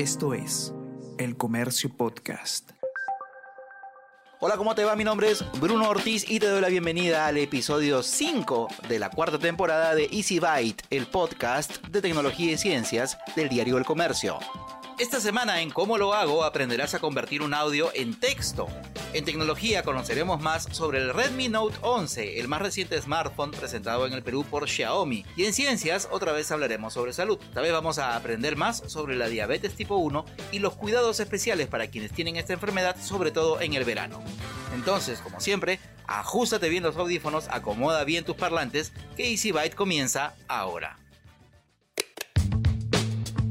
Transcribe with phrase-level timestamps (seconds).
[0.00, 0.72] Esto es
[1.18, 2.70] El Comercio Podcast.
[4.40, 4.96] Hola, ¿cómo te va?
[4.96, 9.10] Mi nombre es Bruno Ortiz y te doy la bienvenida al episodio 5 de la
[9.10, 14.38] cuarta temporada de Easy Byte, el podcast de tecnología y ciencias del diario El Comercio.
[15.00, 18.68] Esta semana en Cómo lo hago aprenderás a convertir un audio en texto.
[19.14, 24.12] En tecnología conoceremos más sobre el Redmi Note 11, el más reciente smartphone presentado en
[24.12, 25.24] el Perú por Xiaomi.
[25.36, 27.38] Y en ciencias otra vez hablaremos sobre salud.
[27.42, 31.68] Esta vez vamos a aprender más sobre la diabetes tipo 1 y los cuidados especiales
[31.68, 34.22] para quienes tienen esta enfermedad, sobre todo en el verano.
[34.74, 40.34] Entonces, como siempre, ajustate bien los audífonos, acomoda bien tus parlantes, que Easy Byte comienza
[40.46, 40.98] ahora.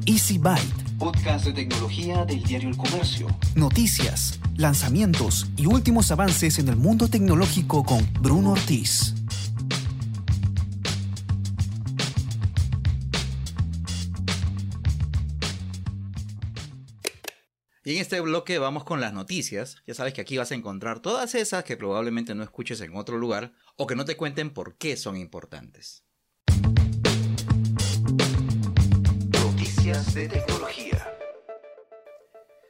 [0.05, 0.78] Easy Byte.
[0.99, 3.27] Podcast de tecnología del diario El Comercio.
[3.55, 9.15] Noticias, lanzamientos y últimos avances en el mundo tecnológico con Bruno Ortiz.
[17.85, 19.77] Y en este bloque vamos con las noticias.
[19.87, 23.17] Ya sabes que aquí vas a encontrar todas esas que probablemente no escuches en otro
[23.17, 26.03] lugar o que no te cuenten por qué son importantes.
[29.31, 30.98] Noticias de tecnología.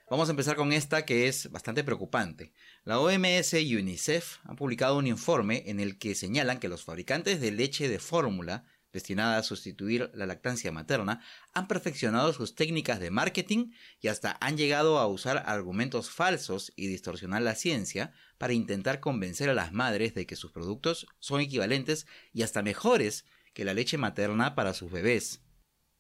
[0.10, 2.52] Vamos a empezar con esta que es bastante preocupante.
[2.84, 7.40] La OMS y UNICEF han publicado un informe en el que señalan que los fabricantes
[7.40, 11.22] de leche de fórmula destinada a sustituir la lactancia materna,
[11.54, 13.72] han perfeccionado sus técnicas de marketing
[14.02, 19.50] y hasta han llegado a usar argumentos falsos y distorsionar la ciencia para intentar convencer
[19.50, 23.98] a las madres de que sus productos son equivalentes y hasta mejores que la leche
[23.98, 25.42] materna para sus bebés.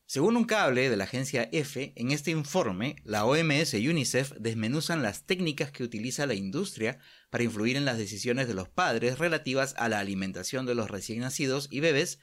[0.09, 5.03] Según un cable de la agencia EFE, en este informe, la OMS y UNICEF desmenuzan
[5.03, 6.97] las técnicas que utiliza la industria
[7.29, 11.19] para influir en las decisiones de los padres relativas a la alimentación de los recién
[11.19, 12.17] nacidos y bebés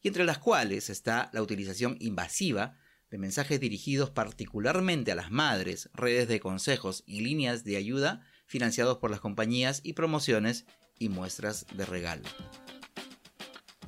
[0.00, 2.78] y entre las cuales está la utilización invasiva
[3.10, 8.98] de mensajes dirigidos particularmente a las madres, redes de consejos y líneas de ayuda financiados
[8.98, 10.64] por las compañías y promociones
[10.96, 12.22] y muestras de regalo.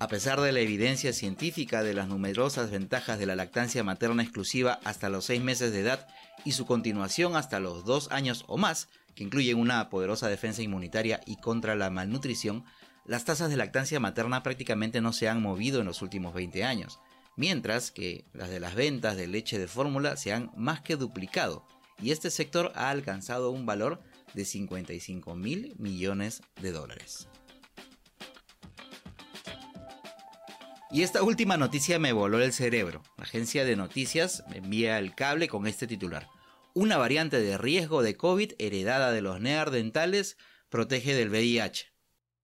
[0.04, 4.78] A pesar de la evidencia científica de las numerosas ventajas de la lactancia materna exclusiva
[4.84, 6.06] hasta los 6 meses de edad
[6.44, 11.22] y su continuación hasta los 2 años o más, que incluyen una poderosa defensa inmunitaria
[11.24, 12.66] y contra la malnutrición,
[13.06, 17.00] las tasas de lactancia materna prácticamente no se han movido en los últimos 20 años,
[17.34, 21.66] mientras que las de las ventas de leche de fórmula se han más que duplicado,
[21.98, 24.02] y este sector ha alcanzado un valor
[24.34, 27.26] de 55 mil millones de dólares.
[30.94, 33.02] Y esta última noticia me voló el cerebro.
[33.18, 36.28] La agencia de noticias me envía el cable con este titular.
[36.72, 40.36] Una variante de riesgo de COVID heredada de los neandertales
[40.68, 41.92] protege del VIH.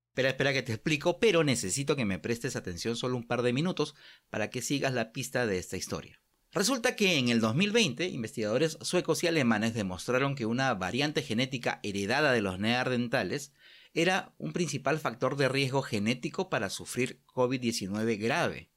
[0.09, 3.53] Espera, espera que te explico, pero necesito que me prestes atención solo un par de
[3.53, 3.95] minutos
[4.31, 6.21] para que sigas la pista de esta historia.
[6.51, 12.33] Resulta que en el 2020, investigadores suecos y alemanes demostraron que una variante genética heredada
[12.33, 13.53] de los neandertales
[13.95, 18.71] era un principal factor de riesgo genético para sufrir COVID-19 grave.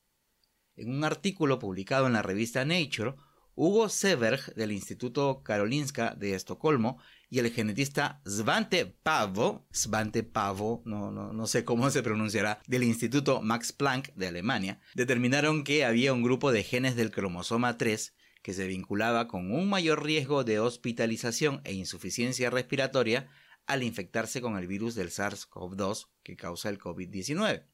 [0.75, 3.15] En un artículo publicado en la revista Nature,
[3.55, 6.97] Hugo Seberg del Instituto Karolinska de Estocolmo
[7.29, 10.27] y el genetista Svante Pavo, Svante
[10.85, 15.85] no, no, no sé cómo se pronunciará, del Instituto Max Planck de Alemania, determinaron que
[15.85, 20.43] había un grupo de genes del cromosoma 3 que se vinculaba con un mayor riesgo
[20.43, 23.29] de hospitalización e insuficiencia respiratoria
[23.65, 27.65] al infectarse con el virus del SARS-CoV-2 que causa el COVID-19.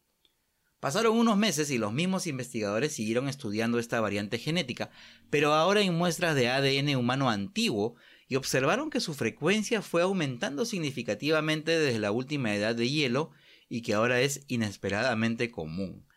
[0.80, 4.92] Pasaron unos meses y los mismos investigadores siguieron estudiando esta variante genética,
[5.30, 7.96] pero ahora en muestras de ADN humano antiguo
[8.30, 13.32] y observaron que su frecuencia fue aumentando significativamente desde la última edad de hielo
[13.68, 16.08] y que ahora es inesperadamente común.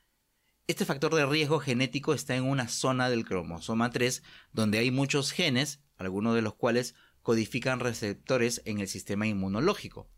[0.69, 4.23] Este factor de riesgo genético está en una zona del cromosoma 3
[4.53, 10.11] donde hay muchos genes, algunos de los cuales codifican receptores en el sistema inmunológico.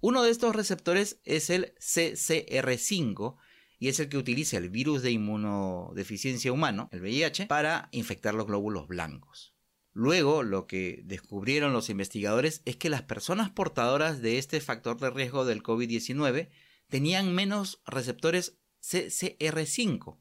[0.00, 3.36] Uno de estos receptores es el CCR5
[3.78, 8.46] y es el que utiliza el virus de inmunodeficiencia humano, el VIH, para infectar los
[8.46, 9.54] glóbulos blancos.
[9.92, 15.10] Luego, lo que descubrieron los investigadores es que las personas portadoras de este factor de
[15.10, 16.50] riesgo del COVID-19
[16.88, 20.18] tenían menos receptores CCR5.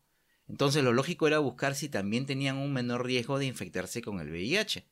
[0.47, 4.29] Entonces lo lógico era buscar si también tenían un menor riesgo de infectarse con el
[4.29, 4.87] VIH.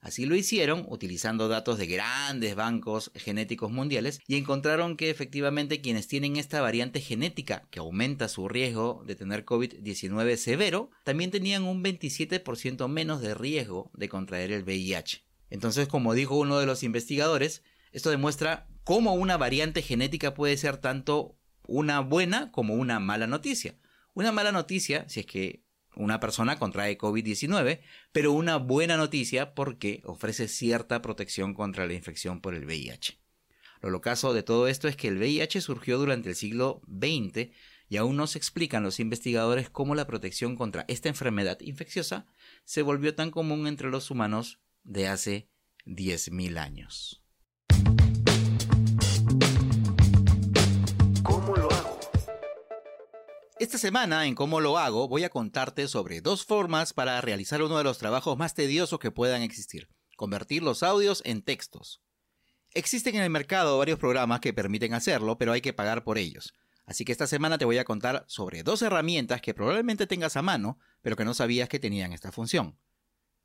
[0.00, 6.06] Así lo hicieron utilizando datos de grandes bancos genéticos mundiales y encontraron que efectivamente quienes
[6.06, 11.82] tienen esta variante genética que aumenta su riesgo de tener COVID-19 severo, también tenían un
[11.82, 15.24] 27% menos de riesgo de contraer el VIH.
[15.50, 20.76] Entonces, como dijo uno de los investigadores, esto demuestra cómo una variante genética puede ser
[20.76, 21.36] tanto
[21.66, 23.76] una buena como una mala noticia.
[24.14, 25.62] Una mala noticia, si es que
[25.96, 27.80] una persona contrae COVID-19,
[28.12, 33.18] pero una buena noticia porque ofrece cierta protección contra la infección por el VIH.
[33.80, 37.50] Lo locazo de todo esto es que el VIH surgió durante el siglo XX
[37.88, 42.26] y aún no se explican los investigadores cómo la protección contra esta enfermedad infecciosa
[42.64, 45.48] se volvió tan común entre los humanos de hace
[45.86, 47.22] 10.000 años.
[53.60, 57.76] Esta semana en Cómo lo hago voy a contarte sobre dos formas para realizar uno
[57.76, 62.00] de los trabajos más tediosos que puedan existir, convertir los audios en textos.
[62.72, 66.54] Existen en el mercado varios programas que permiten hacerlo, pero hay que pagar por ellos.
[66.86, 70.42] Así que esta semana te voy a contar sobre dos herramientas que probablemente tengas a
[70.42, 72.78] mano, pero que no sabías que tenían esta función.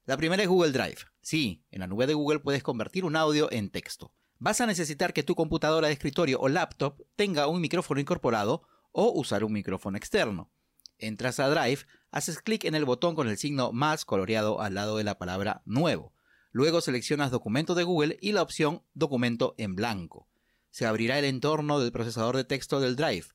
[0.06, 1.08] La primera es Google Drive.
[1.22, 4.14] Sí, en la nube de Google puedes convertir un audio en texto.
[4.38, 9.12] Vas a necesitar que tu computadora de escritorio o laptop tenga un micrófono incorporado o
[9.12, 10.50] usar un micrófono externo.
[10.98, 11.82] Entras a Drive,
[12.12, 15.62] haces clic en el botón con el signo más coloreado al lado de la palabra
[15.66, 16.14] nuevo.
[16.54, 20.30] Luego seleccionas Documento de Google y la opción Documento en blanco
[20.74, 23.28] se abrirá el entorno del procesador de texto del Drive.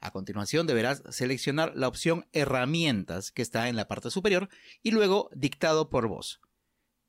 [0.00, 4.48] A continuación deberás seleccionar la opción Herramientas que está en la parte superior
[4.82, 6.40] y luego Dictado por voz.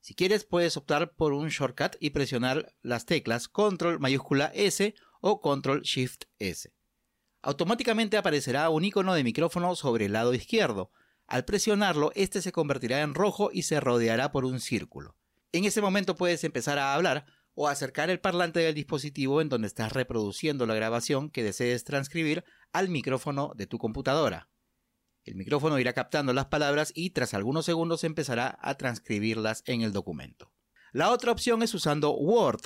[0.01, 5.39] Si quieres puedes optar por un shortcut y presionar las teclas Control mayúscula S o
[5.39, 6.73] Control Shift S.
[7.41, 10.91] Automáticamente aparecerá un icono de micrófono sobre el lado izquierdo.
[11.27, 15.15] Al presionarlo, este se convertirá en rojo y se rodeará por un círculo.
[15.51, 19.67] En ese momento puedes empezar a hablar o acercar el parlante del dispositivo en donde
[19.67, 24.49] estás reproduciendo la grabación que desees transcribir al micrófono de tu computadora.
[25.23, 29.91] El micrófono irá captando las palabras y tras algunos segundos empezará a transcribirlas en el
[29.91, 30.53] documento.
[30.93, 32.61] La otra opción es usando Word.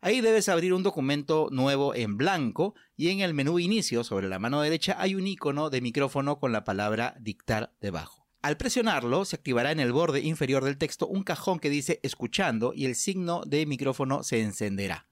[0.00, 4.38] Ahí debes abrir un documento nuevo en blanco y en el menú inicio sobre la
[4.38, 8.28] mano derecha hay un icono de micrófono con la palabra dictar debajo.
[8.40, 12.72] Al presionarlo, se activará en el borde inferior del texto un cajón que dice escuchando
[12.72, 15.07] y el signo de micrófono se encenderá.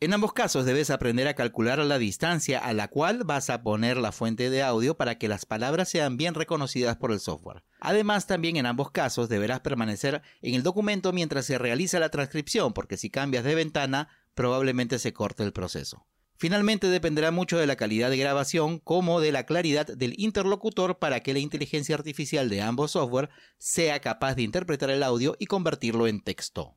[0.00, 3.96] En ambos casos debes aprender a calcular la distancia a la cual vas a poner
[3.96, 7.62] la fuente de audio para que las palabras sean bien reconocidas por el software.
[7.80, 12.72] Además, también en ambos casos deberás permanecer en el documento mientras se realiza la transcripción,
[12.72, 16.06] porque si cambias de ventana, probablemente se corte el proceso.
[16.36, 21.20] Finalmente dependerá mucho de la calidad de grabación como de la claridad del interlocutor para
[21.20, 26.08] que la inteligencia artificial de ambos software sea capaz de interpretar el audio y convertirlo
[26.08, 26.76] en texto.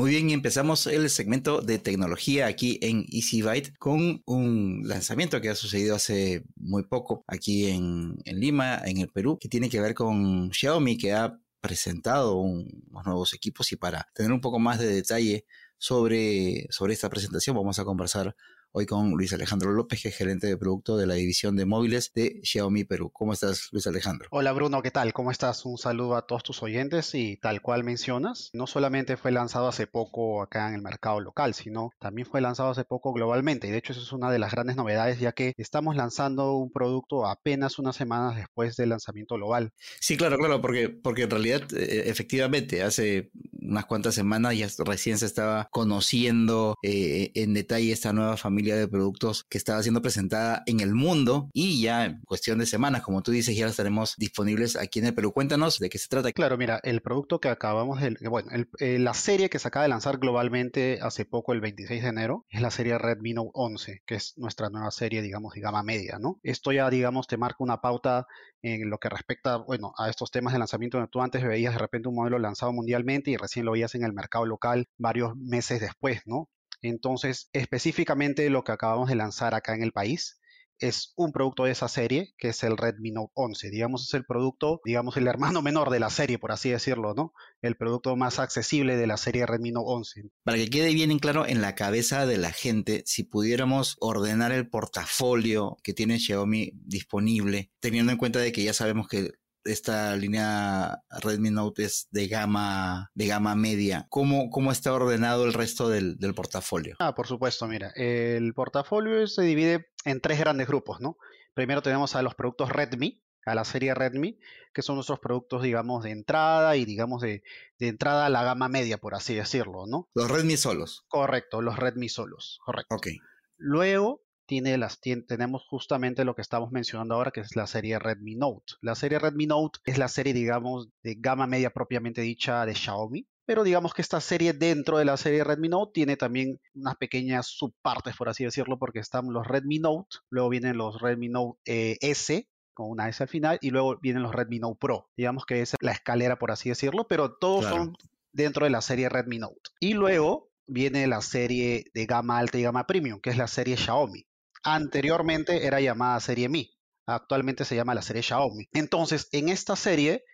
[0.00, 5.50] Muy bien, y empezamos el segmento de tecnología aquí en EasyByte con un lanzamiento que
[5.50, 9.92] ha sucedido hace muy poco aquí en, Lima, en el Perú, que tiene que ver
[9.92, 13.72] con Xiaomi, que ha presentado un- unos nuevos equipos.
[13.72, 15.44] Y para tener un poco más de detalle
[15.76, 18.34] sobre, sobre esta presentación vamos a conversar
[18.72, 22.12] hoy con Luis Alejandro López, que es gerente de producto de la división de móviles
[22.14, 23.10] de Xiaomi Perú.
[23.12, 24.28] ¿Cómo estás, Luis Alejandro?
[24.30, 25.12] Hola Bruno, ¿qué tal?
[25.12, 25.64] ¿Cómo estás?
[25.64, 29.86] Un saludo a todos tus oyentes y tal cual mencionas, no solamente fue lanzado hace
[29.86, 33.78] poco acá en el mercado local, sino también fue lanzado hace poco globalmente y de
[33.78, 37.78] hecho eso es una de las grandes novedades ya que estamos lanzando un producto apenas
[37.78, 39.72] unas semanas después del lanzamiento global.
[40.00, 45.18] Sí, claro, claro, porque, porque en realidad, eh, efectivamente, hace unas cuantas semanas ya recién
[45.18, 50.62] se estaba conociendo eh, en detalle esta nueva familia de productos que estaba siendo presentada
[50.66, 54.76] en el mundo y ya en cuestión de semanas, como tú dices, ya estaremos disponibles
[54.76, 55.32] aquí en el Perú.
[55.32, 56.32] Cuéntanos de qué se trata.
[56.32, 59.88] Claro, mira, el producto que acabamos de, bueno, eh, la serie que se acaba de
[59.88, 64.14] lanzar globalmente hace poco, el 26 de enero, es la serie Redmi Note 11, que
[64.14, 66.38] es nuestra nueva serie, digamos, de gama media, ¿no?
[66.42, 68.26] Esto ya, digamos, te marca una pauta
[68.62, 70.98] en lo que respecta, bueno, a estos temas de lanzamiento.
[70.98, 74.04] donde Tú antes veías de repente un modelo lanzado mundialmente y recién lo veías en
[74.04, 76.48] el mercado local varios meses después, ¿no?
[76.82, 80.40] Entonces, específicamente lo que acabamos de lanzar acá en el país
[80.80, 83.70] es un producto de esa serie, que es el Redmi Note 11.
[83.70, 87.32] Digamos, es el producto, digamos, el hermano menor de la serie, por así decirlo, ¿no?
[87.62, 90.22] El producto más accesible de la serie Redmi Note 11.
[90.42, 94.52] Para que quede bien en claro en la cabeza de la gente, si pudiéramos ordenar
[94.52, 99.32] el portafolio que tiene Xiaomi disponible, teniendo en cuenta de que ya sabemos que
[99.64, 105.52] esta línea Redmi Note es de gama, de gama media, ¿cómo, cómo está ordenado el
[105.52, 106.96] resto del, del portafolio?
[106.98, 111.16] Ah, por supuesto, mira, el portafolio se divide en tres grandes grupos, ¿no?
[111.54, 114.38] Primero tenemos a los productos Redmi, a la serie Redmi,
[114.72, 117.42] que son nuestros productos, digamos, de entrada y, digamos, de,
[117.78, 120.08] de entrada a la gama media, por así decirlo, ¿no?
[120.14, 121.04] Los Redmi solos.
[121.08, 122.94] Correcto, los Redmi solos, correcto.
[122.94, 123.08] Ok.
[123.56, 128.00] Luego tiene las, tien- tenemos justamente lo que estamos mencionando ahora, que es la serie
[128.00, 128.74] Redmi Note.
[128.80, 133.28] La serie Redmi Note es la serie, digamos, de gama media propiamente dicha de Xiaomi.
[133.46, 137.46] Pero digamos que esta serie dentro de la serie Redmi Note tiene también unas pequeñas
[137.46, 141.96] subpartes, por así decirlo, porque están los Redmi Note, luego vienen los Redmi Note eh,
[142.00, 145.08] S, con una S al final, y luego vienen los Redmi Note Pro.
[145.16, 147.76] Digamos que es la escalera, por así decirlo, pero todos Claro.
[147.84, 147.96] son
[148.32, 149.60] dentro de la serie Redmi Note.
[149.78, 153.76] Y luego viene la serie de gama alta y gama premium, que es la serie
[153.76, 154.24] Xiaomi.
[154.62, 156.70] Anteriormente era llamada serie Mi,
[157.06, 158.68] actualmente se llama la serie Xiaomi.
[158.72, 160.24] Entonces, en esta serie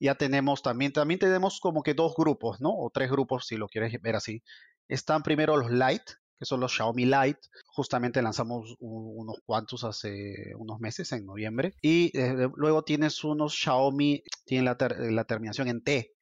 [0.00, 2.70] ya tenemos también, también tenemos como que dos grupos, ¿no?
[2.70, 4.42] O tres grupos, si lo quieres ver así.
[4.88, 7.40] Están primero los Lite, que son los Xiaomi Lite.
[7.66, 11.74] Justamente lanzamos unos cuantos hace unos meses, en noviembre.
[11.80, 16.12] Y eh, luego tienes unos Xiaomi, tienen la, ter- la terminación en T,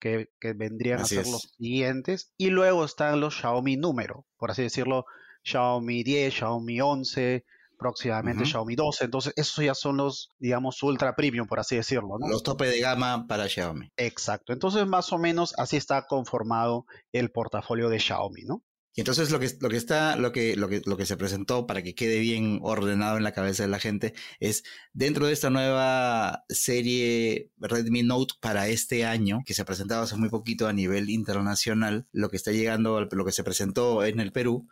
[0.00, 1.32] que, que vendrían Así a ser es.
[1.32, 2.34] los siguientes.
[2.36, 5.04] Y luego están los Xiaomi número, por así decirlo,
[5.42, 7.44] Xiaomi 10, Xiaomi 11,
[7.78, 8.44] próximamente.
[8.44, 9.04] Xiaomi 12.
[9.06, 12.28] Entonces, esos ya son los, digamos, ultra premium, por así decirlo, ¿no?
[12.28, 13.90] Los tope de gama para Xiaomi.
[13.96, 14.52] Exacto.
[14.52, 18.62] Entonces, más o menos así está conformado el portafolio de Xiaomi, ¿no?
[18.94, 21.66] Y entonces lo que, lo que está, lo que, lo que, lo que se presentó
[21.66, 25.48] para que quede bien ordenado en la cabeza de la gente es dentro de esta
[25.48, 30.72] nueva serie Redmi Note para este año, que se ha presentado hace muy poquito a
[30.72, 34.66] nivel internacional, lo que está llegando, lo que se presentó en el Perú,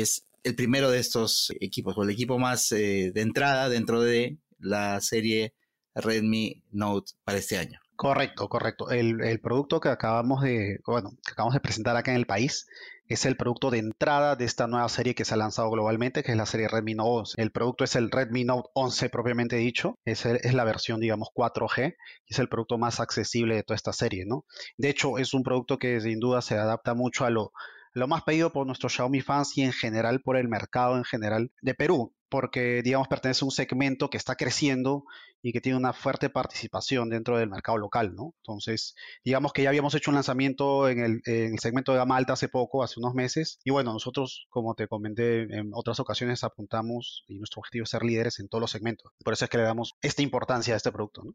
[0.00, 4.38] es el primero de estos equipos, o el equipo más eh, de entrada dentro de
[4.58, 5.54] la serie
[5.94, 7.78] Redmi Note para este año.
[7.94, 8.90] Correcto, correcto.
[8.90, 12.66] El, el producto que acabamos de, bueno, que acabamos de presentar acá en el país
[13.06, 16.32] es el producto de entrada de esta nueva serie que se ha lanzado globalmente, que
[16.32, 17.42] es la serie Redmi Note 11.
[17.42, 21.94] El producto es el Redmi Note 11 propiamente dicho, es, es la versión, digamos, 4G,
[22.26, 24.46] y es el producto más accesible de toda esta serie, ¿no?
[24.78, 27.52] De hecho, es un producto que sin duda se adapta mucho a lo,
[27.94, 31.52] lo más pedido por nuestros Xiaomi fans y en general por el mercado en general
[31.60, 35.04] de Perú, porque, digamos, pertenece a un segmento que está creciendo
[35.42, 38.34] y que tiene una fuerte participación dentro del mercado local, ¿no?
[38.38, 38.94] Entonces,
[39.24, 42.32] digamos que ya habíamos hecho un lanzamiento en el, en el segmento de gama alta
[42.32, 47.24] hace poco, hace unos meses, y bueno, nosotros, como te comenté en otras ocasiones, apuntamos
[47.28, 49.12] y nuestro objetivo es ser líderes en todos los segmentos.
[49.22, 51.34] Por eso es que le damos esta importancia a este producto, ¿no?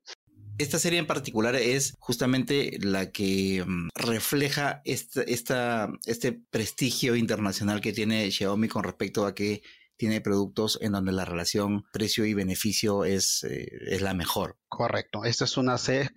[0.60, 7.80] Esta serie en particular es justamente la que mm, refleja esta, esta- este prestigio internacional
[7.80, 9.62] que tiene Xiaomi con respecto a que
[9.98, 13.68] tiene productos en donde la relación precio y beneficio es, eh,
[14.02, 14.58] la mejor.
[14.68, 15.26] Correcto.
[15.26, 15.76] Esta es una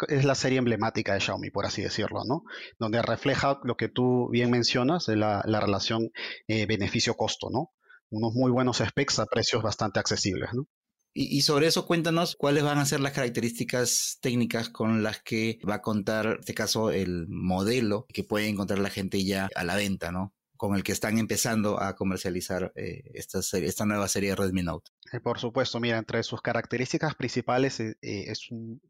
[0.09, 2.42] es la serie emblemática de Xiaomi, por así decirlo, ¿no?
[2.78, 6.11] Donde refleja lo que tú bien mencionas, la relación
[6.49, 7.73] eh, beneficio-costo, ¿no?
[8.11, 10.66] Unos muy buenos specs a precios bastante accesibles, ¿no?
[11.12, 15.75] Y, sobre eso cuéntanos cuáles van a ser las características técnicas con las que va
[15.76, 19.75] a contar, en este caso, el modelo que puede encontrar la gente ya a la
[19.75, 20.33] venta, ¿no?
[20.57, 24.90] Con el que están empezando a comercializar eh, esta, serie- esta nueva serie Redmi Note.
[25.12, 28.81] Eh, por supuesto, mira, entre sus características principales eh, es un,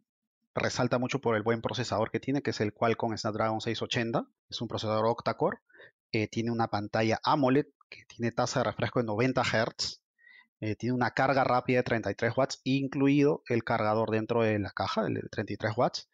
[0.55, 4.29] resalta mucho por el buen procesador que tiene, que es el Qualcomm Snapdragon 680.
[4.51, 5.59] Es un procesador octa-core.
[6.31, 10.00] tiene una pantalla AMOLED que tiene tasa de refresco de 90 Hz.
[10.61, 15.07] Eh, tiene una carga rápida de 33 watts, incluido el cargador dentro de la caja,
[15.07, 16.11] el de 33 watts.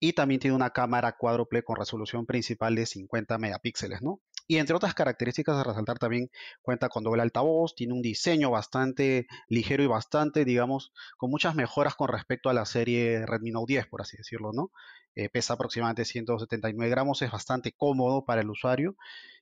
[0.00, 4.20] Y también tiene una cámara cuádruple con resolución principal de 50 megapíxeles, ¿no?
[4.46, 6.30] Y entre otras características a resaltar también
[6.62, 11.96] cuenta con doble altavoz, tiene un diseño bastante ligero y bastante, digamos, con muchas mejoras
[11.96, 14.70] con respecto a la serie Redmi Note 10, por así decirlo, ¿no?
[15.16, 18.96] Eh, pesa aproximadamente 179 gramos, es bastante cómodo para el usuario.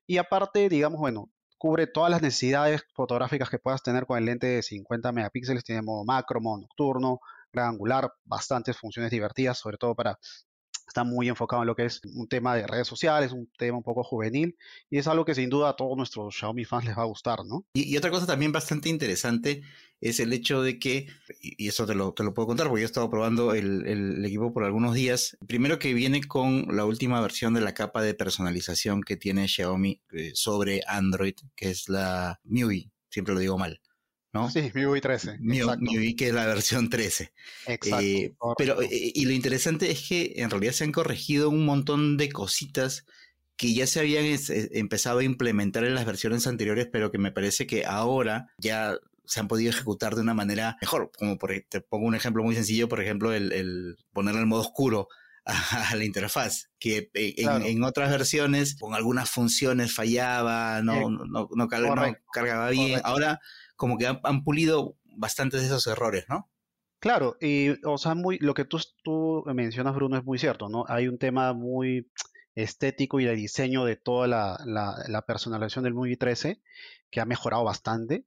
[0.07, 4.47] Y aparte, digamos, bueno, cubre todas las necesidades fotográficas que puedas tener con el lente
[4.47, 7.21] de 50 megapíxeles, tiene modo macro, modo nocturno,
[7.53, 10.19] gran angular, bastantes funciones divertidas, sobre todo para
[10.87, 13.83] está muy enfocado en lo que es un tema de redes sociales, un tema un
[13.83, 14.57] poco juvenil,
[14.89, 17.45] y es algo que sin duda a todos nuestros Xiaomi fans les va a gustar,
[17.45, 17.65] ¿no?
[17.75, 19.63] Y, otra cosa también bastante interesante
[20.01, 21.09] es el hecho de que,
[21.41, 23.87] y y eso te lo, te lo puedo contar porque yo he estado probando el,
[23.87, 28.03] el equipo por algunos días, primero que viene con la última versión de la capa
[28.03, 33.59] de personalización que tiene Xiaomi eh, sobre Android, que es la MIUI, siempre lo digo
[33.59, 33.81] mal,
[34.37, 34.51] ¿no?
[34.51, 35.39] Sí, MIUI 13.
[35.41, 37.33] Miu- exacto, MIUI, que es la versión 13.
[37.67, 41.65] exacto, Eh, pero, eh, y lo interesante es que en realidad se han corregido un
[41.65, 43.05] montón de cositas
[43.57, 47.19] que ya se habían es- eh, empezado a implementar en las versiones anteriores, pero que
[47.19, 51.11] me parece que ahora ya se han podido ejecutar de una manera mejor.
[51.19, 54.47] Como por, e- te pongo un ejemplo muy sencillo, por ejemplo, el, el ponerle el
[54.47, 55.09] modo oscuro
[55.49, 57.65] a, la interfaz, que eh, en, Claro.
[57.65, 61.69] en otras versiones con algunas funciones fallaba, no, Eh, no, no no
[62.33, 63.01] cargaba bien.
[63.05, 63.41] Ahora
[63.77, 66.51] como que han, pulido bastantes de esos errores, ¿no?
[66.99, 70.85] Claro, y o sea, muy, lo que tú, tú mencionas, Bruno, es muy cierto, ¿no?
[70.89, 72.11] Hay un tema muy
[72.55, 76.61] estético y de diseño de toda la, la, la personalización del Movie 13
[77.11, 78.27] que ha mejorado bastante.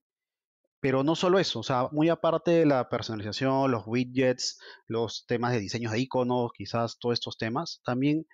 [0.82, 5.52] Pero no solo eso, o sea, muy aparte de la personalización, los widgets, los temas
[5.52, 8.26] de diseños de iconos, quizás todos estos temas, también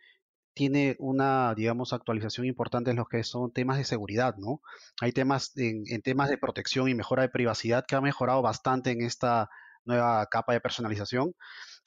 [0.55, 4.61] tiene una, digamos, actualización importante en lo que son temas de seguridad, ¿no?
[5.01, 9.01] Hay temas en, temas de protección y mejora de privacidad que ha mejorado bastante en
[9.01, 9.49] esta
[9.83, 11.33] nueva capa de personalización.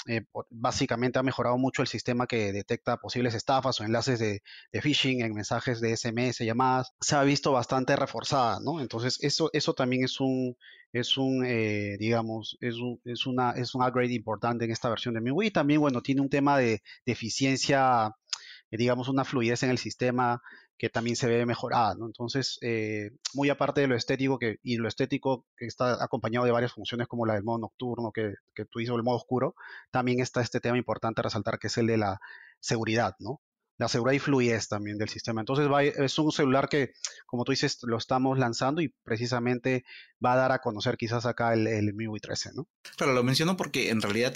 [0.07, 4.43] Eh, básicamente ha mejorado mucho el sistema que detecta posibles estafas o enlaces de,
[4.81, 6.93] phishing en mensajes de SMS, llamadas.
[7.01, 8.81] Se ha visto bastante reforzada, ¿no?
[8.81, 10.57] Entonces, eso, eso también es un,
[10.93, 15.15] es un eh, digamos, es, un, es, una, es un upgrade importante en esta versión
[15.15, 15.49] de MIUI.
[15.49, 18.15] Y también, bueno, tiene un tema de, eficiencia,
[18.77, 20.43] digamos, una fluidez en el sistema
[20.77, 22.07] que también se ve mejorada, ¿no?
[22.07, 26.53] Entonces, eh, muy aparte de lo estético, que, y lo estético que está acompañado de
[26.53, 29.55] varias funciones como la del modo nocturno que, que tú hizo el modo oscuro,
[29.91, 32.21] también está este tema importante a resaltar que es el de la
[32.61, 33.41] seguridad, ¿no?
[33.77, 35.41] La seguridad y fluidez también del sistema.
[35.41, 36.93] Entonces, va, es un celular que,
[37.27, 39.85] como tú dices, lo estamos lanzando y precisamente
[40.25, 42.69] va a dar a conocer quizás acá el, el MIUI 13, ¿no?
[42.97, 44.35] Claro, lo menciono porque en realidad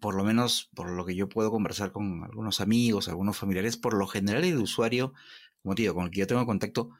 [0.00, 3.94] por lo menos por lo que yo puedo conversar con algunos amigos, algunos familiares, por
[3.94, 5.12] lo general el usuario
[5.62, 6.90] como te digo, con el que yo tengo contacto,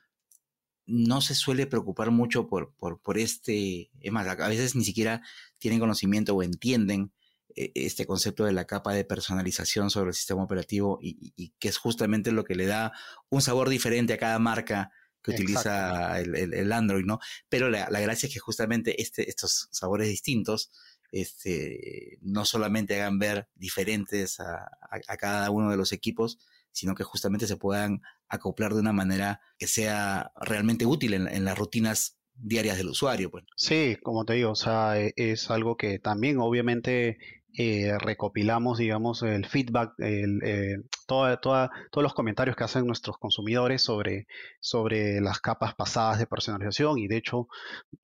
[0.87, 5.23] no se suele preocupar mucho por, por, por este, es más, a veces ni siquiera
[5.59, 7.13] tienen conocimiento o entienden
[7.55, 11.77] eh, este concepto de la capa de personalización sobre el sistema operativo y, que es
[11.77, 12.93] justamente lo que le da
[13.29, 14.91] un sabor diferente a cada marca
[15.23, 17.21] que utiliza el, Android, ¿no?
[17.49, 20.73] Pero la, gracia es que justamente este, estos sabores distintos
[21.13, 26.39] este, no solamente hagan ver diferentes a, a, cada uno de los equipos,
[26.73, 31.57] sino que justamente se puedan acoplar de una manera que sea realmente útil en, las
[31.59, 33.31] rutinas diarias del usuario.
[33.31, 33.45] Pues.
[33.57, 37.19] Sí, como te digo, o sea, e, es algo que también obviamente
[37.57, 44.27] eh, recopilamos, digamos, el feedback, eh, todos los comentarios que hacen nuestros consumidores sobre,
[44.61, 47.49] sobre las capas pasadas de personalización y de hecho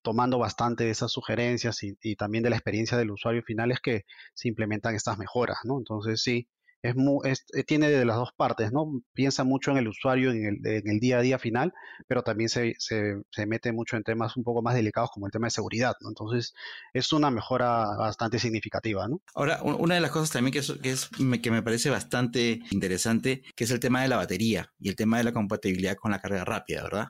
[0.01, 3.79] tomando bastante de esas sugerencias y, y también de la experiencia del usuario final es
[3.79, 5.77] que se implementan estas mejoras, ¿no?
[5.79, 6.47] Entonces sí,
[6.81, 9.01] es, eh, tiene de las dos partes, ¿no?
[9.13, 11.73] Piensa mucho en el usuario en el, en el día a día final,
[12.07, 15.31] pero también se, se, se, mete mucho en temas un poco más delicados como el
[15.31, 16.09] tema de seguridad, ¿no?
[16.09, 16.53] Entonces,
[16.93, 19.21] es una mejora bastante significativa, ¿no?
[19.35, 21.09] Ahora, una de las cosas también que, es, que, es,
[21.41, 25.17] que me parece bastante interesante, que es el tema de la batería y el tema
[25.17, 27.07] de la compatibilidad con la carga rápida, ¿verdad?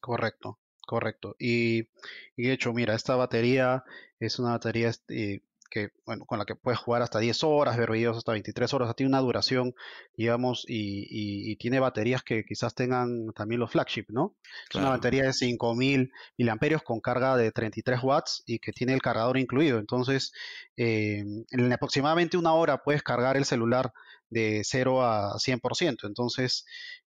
[0.00, 1.36] Correcto, correcto.
[1.38, 1.88] Y,
[2.36, 3.84] y de hecho, mira, esta batería
[4.18, 5.42] es una batería este,
[5.76, 8.96] que, bueno, con la que puedes jugar hasta 10 horas, ver videos hasta 23 horas,
[8.96, 9.74] tiene una duración,
[10.16, 14.34] digamos, y, tiene baterías que quizás tengan también los flagship, ¿no?
[14.70, 19.02] Es una batería de 5000 miliamperios con carga de 33 watts y que tiene el
[19.02, 19.78] cargador incluido.
[19.78, 20.32] Entonces,
[20.78, 23.92] eh, en aproximadamente una hora puedes cargar el celular
[24.30, 26.06] de 0 a 100%.
[26.06, 26.64] Entonces,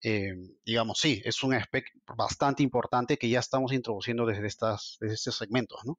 [0.02, 5.14] eh, digamos, sí, es un spec bastante importante que ya estamos introduciendo desde, estas, desde
[5.14, 5.98] estos segmentos, ¿no?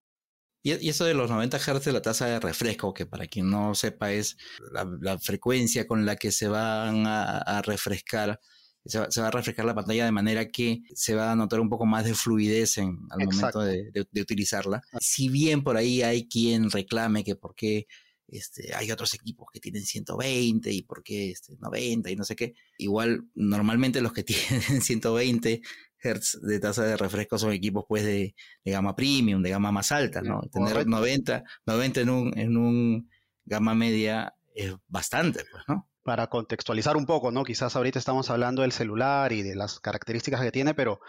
[0.64, 3.76] Y, eso de los 90 Hz de la tasa de refresco, que para quien no
[3.76, 4.38] sepa es
[4.72, 8.40] la, frecuencia con la que se van a, refrescar,
[8.86, 11.86] se va, a refrescar la pantalla de manera que se va a notar un poco
[11.86, 14.82] más de fluidez en, al momento de, utilizarla.
[15.02, 17.86] Si bien por ahí hay quien reclame que por qué
[18.30, 22.38] este, hay otros equipos que tienen 120 y por qué este, 90 y no sé
[22.38, 24.24] qué, igual normalmente los que
[24.70, 25.62] tienen 120
[26.04, 28.36] Hertz de tasa de refresco son equipos pues de,
[28.66, 30.42] gama premium, de gama más alta, ¿no?
[30.52, 33.10] Tener 90, 90 en un, en un
[33.46, 35.88] gama media es bastante, pues, ¿no?
[36.04, 37.46] Para contextualizar un poco, ¿no?
[37.46, 41.00] Quizás ahorita estamos hablando del celular y de las características que tiene, pero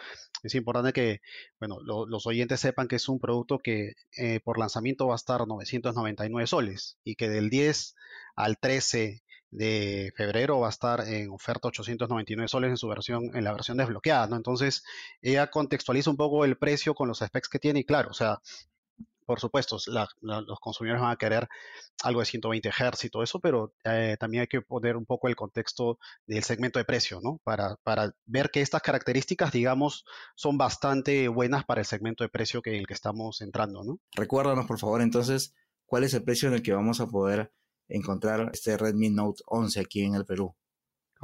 [0.45, 1.21] es importante que,
[1.59, 5.47] bueno, los oyentes sepan que es un producto que eh, por lanzamiento va a estar
[5.49, 7.97] 999 soles y que del 10
[8.37, 9.24] al 13
[9.55, 13.77] de febrero va a estar en oferta 899 soles en su versión, en la versión
[13.77, 14.37] desbloqueada, ¿no?
[14.37, 14.85] Entonces,
[15.23, 18.41] ella contextualiza un poco el precio con los specs que tiene y claro, o sea,
[19.25, 19.79] por supuesto,
[20.21, 21.49] los consumidores van a querer
[22.03, 25.29] algo de 120 Hz y todo eso, pero eh, también hay que poner un poco
[25.29, 27.41] el contexto del segmento de precio, ¿no?
[27.43, 32.61] Para, para, ver que estas características, digamos, son bastante buenas para el segmento de precio
[32.61, 33.99] que en el que estamos entrando, ¿no?
[34.15, 35.55] Recuérdanos, por favor, entonces,
[35.87, 37.53] cuál es el precio en el que vamos a poder
[37.89, 40.55] encontrar este Redmi Note 11 aquí en el Perú.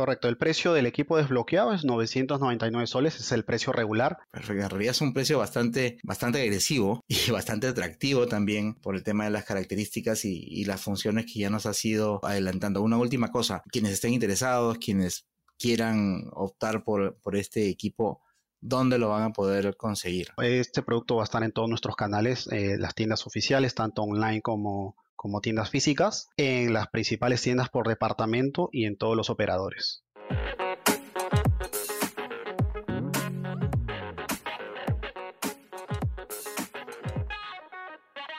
[0.01, 4.16] Correcto, el precio del equipo desbloqueado es 999 soles, es el precio regular.
[4.31, 9.03] Perfecto, en realidad es un precio bastante, bastante agresivo y bastante atractivo también por el
[9.03, 12.81] tema de las características y, las funciones que ya nos ha sido adelantando.
[12.81, 15.27] Una última cosa, quienes estén interesados, quienes
[15.59, 18.23] quieran optar por, por este equipo,
[18.61, 20.29] ¿dónde lo van a poder conseguir?
[20.38, 24.40] Este producto va a estar en todos nuestros canales, eh, las tiendas oficiales, tanto online
[24.40, 30.02] como, como tiendas físicas, en las principales tiendas por departamento y en todos los operadores.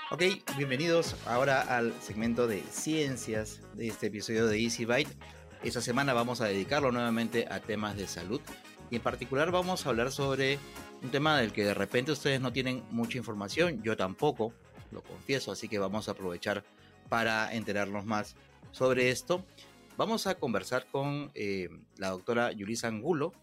[0.10, 0.24] Ok,
[0.58, 5.16] bienvenidos ahora al segmento de ciencias de este episodio de Easy Byte.
[5.64, 8.42] Esta semana vamos a dedicarlo nuevamente a temas de salud
[8.90, 10.58] y en particular vamos a hablar sobre
[11.04, 14.52] un tema del que de repente ustedes no tienen mucha información, yo tampoco,
[14.92, 16.64] lo confieso, así que vamos a aprovechar
[17.10, 18.36] para enterarnos más
[18.72, 19.46] sobre esto.
[19.98, 23.34] Vamos a conversar con eh, la doctora Yulisa Angulo.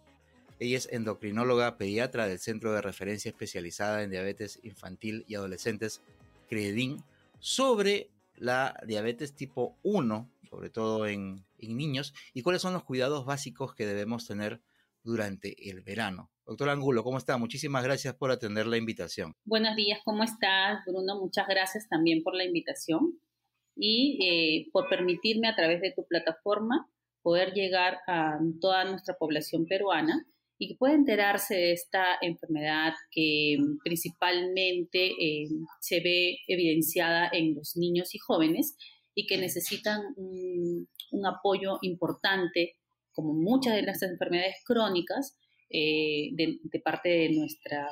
[0.58, 6.00] Ella es endocrinóloga pediatra del Centro de Referencia Especializada en Diabetes Infantil y Adolescentes
[6.48, 7.04] CREDIN
[7.38, 13.74] sobre la diabetes tipo 1, sobre todo en, niños, y cuáles son los cuidados básicos
[13.74, 14.60] que debemos tener
[15.02, 16.30] durante el verano.
[16.48, 17.36] Doctor Angulo, ¿cómo está?
[17.36, 19.34] Muchísimas gracias por atender la invitación.
[19.44, 21.20] Buenos días, ¿cómo estás, Bruno?
[21.20, 23.20] Muchas gracias también por la invitación
[23.76, 26.88] y eh, por permitirme a través de tu plataforma
[27.20, 33.58] poder llegar a toda nuestra población peruana y que pueda enterarse de esta enfermedad que
[33.84, 35.48] principalmente eh,
[35.80, 38.74] se ve evidenciada en los niños y jóvenes
[39.14, 40.88] y que necesitan un,
[41.26, 42.76] apoyo importante,
[43.12, 45.36] como muchas de las enfermedades crónicas,
[45.70, 47.88] eh, de, parte de nuestra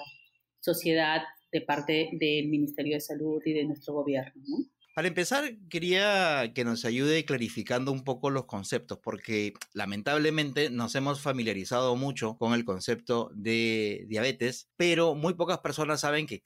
[0.61, 4.43] sociedad, de parte del Ministerio de Salud y de nuestro gobierno.
[4.47, 4.67] ¿no?
[4.97, 11.21] Para empezar, quería que nos ayude clarificando un poco los conceptos, porque lamentablemente nos hemos
[11.21, 16.41] familiarizado mucho con el concepto de diabetes, pero muy pocas personas saben que,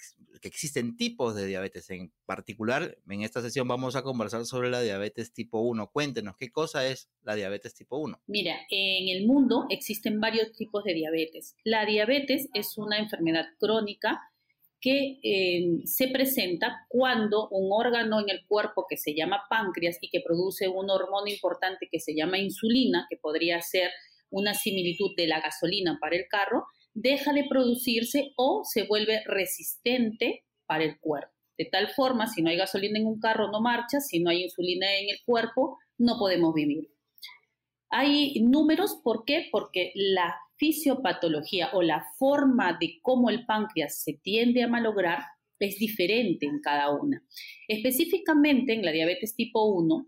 [0.49, 1.91] existen tipos de diabetes.
[1.91, 5.91] En particular, en esta sesión vamos a conversar sobre la diabetes tipo 1.
[5.93, 8.21] Cuéntenos, ¿qué cosa es la diabetes tipo 1?
[8.27, 11.57] Mira, en el mundo existen varios tipos de diabetes.
[11.65, 14.21] La diabetes es una enfermedad crónica
[14.81, 20.09] que eh, se presenta cuando un órgano en el cuerpo que se llama páncreas y
[20.09, 23.91] que produce una hormona importante que se llama insulina, que podría ser
[24.31, 30.45] una similitud de la gasolina para el carro, deja de producirse o se vuelve resistente
[30.67, 31.33] para el cuerpo.
[31.59, 34.45] De tal forma, si no hay gasolina en un carro, no marcha, si no hay
[34.45, 36.89] insulina en el cuerpo, no podemos vivir.
[37.91, 39.49] Hay números, ¿por qué?
[39.51, 45.25] Porque la fisiopatología o la forma de cómo el páncreas se tiende a malograr
[45.59, 47.23] es diferente en cada una.
[47.69, 50.07] Específicamente en la diabetes tipo 1,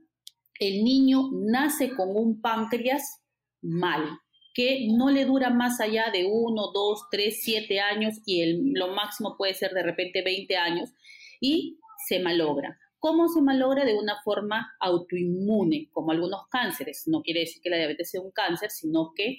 [0.60, 3.22] el niño nace con un páncreas
[3.60, 4.18] mal,
[4.54, 8.88] que no le dura más allá de 1, 2, 3, 7 años y el, lo
[8.88, 10.90] máximo puede ser de repente 20 años
[11.40, 12.78] y se malogra.
[12.98, 13.84] ¿Cómo se malogra?
[13.84, 17.04] De una forma autoinmune, como algunos cánceres.
[17.06, 19.38] No quiere decir que la diabetes sea un cáncer, sino que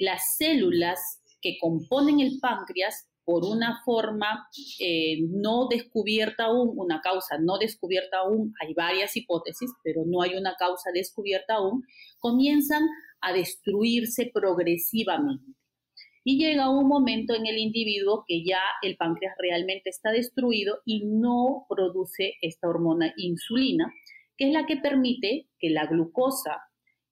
[0.00, 0.98] las células
[1.40, 4.48] que componen el páncreas por una forma
[4.80, 10.34] eh, no descubierta aún, una causa no descubierta aún, hay varias hipótesis, pero no hay
[10.34, 11.84] una causa descubierta aún,
[12.18, 12.82] comienzan
[13.20, 15.52] a destruirse progresivamente.
[16.24, 21.04] Y llega un momento en el individuo que ya el páncreas realmente está destruido y
[21.04, 23.92] no produce esta hormona insulina,
[24.36, 26.62] que es la que permite que la glucosa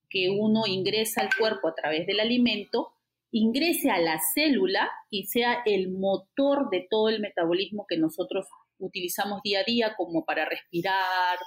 [0.08, 2.92] que uno ingresa al cuerpo a través del alimento
[3.32, 8.46] ingrese a la célula y sea el motor de todo el metabolismo que nosotros
[8.78, 11.38] utilizamos día a día como para respirar,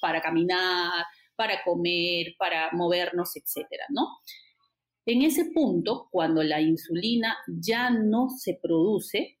[0.00, 1.04] para caminar,
[1.36, 4.08] para comer, para movernos, etcétera, ¿no?
[5.04, 9.38] En ese punto, cuando la insulina ya no se produce,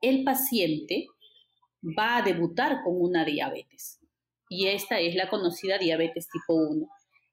[0.00, 1.06] el paciente
[1.82, 3.98] va a debutar con una diabetes.
[4.48, 6.88] Y esta es la conocida diabetes tipo 1.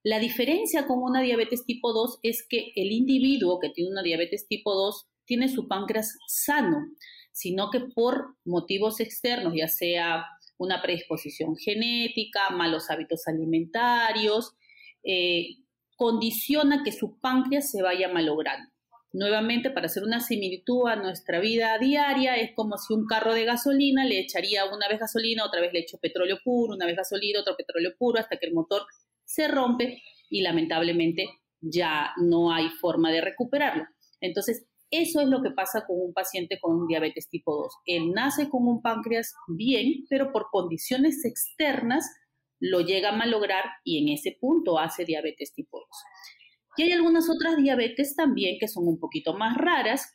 [0.07, 4.47] La diferencia con una diabetes tipo 2 es que el individuo que tiene una diabetes
[4.47, 6.77] tipo 2 tiene su páncreas sano,
[7.33, 10.25] sino que por motivos externos, ya sea
[10.57, 14.53] una predisposición genética, malos hábitos alimentarios,
[15.03, 15.57] eh,
[15.97, 18.71] condiciona que su páncreas se vaya malogrando.
[19.11, 23.43] Nuevamente, para hacer una similitud a nuestra vida diaria, es como si un carro de
[23.43, 27.41] gasolina le echaría una vez gasolina, otra vez le echo petróleo puro, una vez gasolina,
[27.41, 28.83] otro petróleo puro, hasta que el motor
[29.27, 31.27] se rompe y lamentablemente
[31.61, 33.85] ya no hay forma de recuperarlo.
[34.21, 37.73] Entonces, eso es lo que pasa con un paciente con diabetes tipo 2.
[37.85, 42.09] Él nace con un páncreas bien, pero por condiciones externas
[42.59, 45.87] lo llega a malograr y en ese punto hace diabetes tipo 2.
[46.77, 50.09] Y hay algunas otras diabetes también que son un poquito más raras,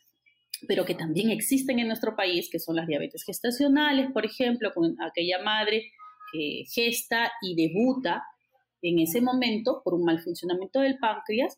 [0.67, 4.95] pero que también existen en nuestro país, que son las diabetes gestacionales, por ejemplo, con
[5.01, 5.91] aquella madre
[6.31, 8.23] que gesta y debuta
[8.83, 11.57] en ese momento por un mal funcionamiento del páncreas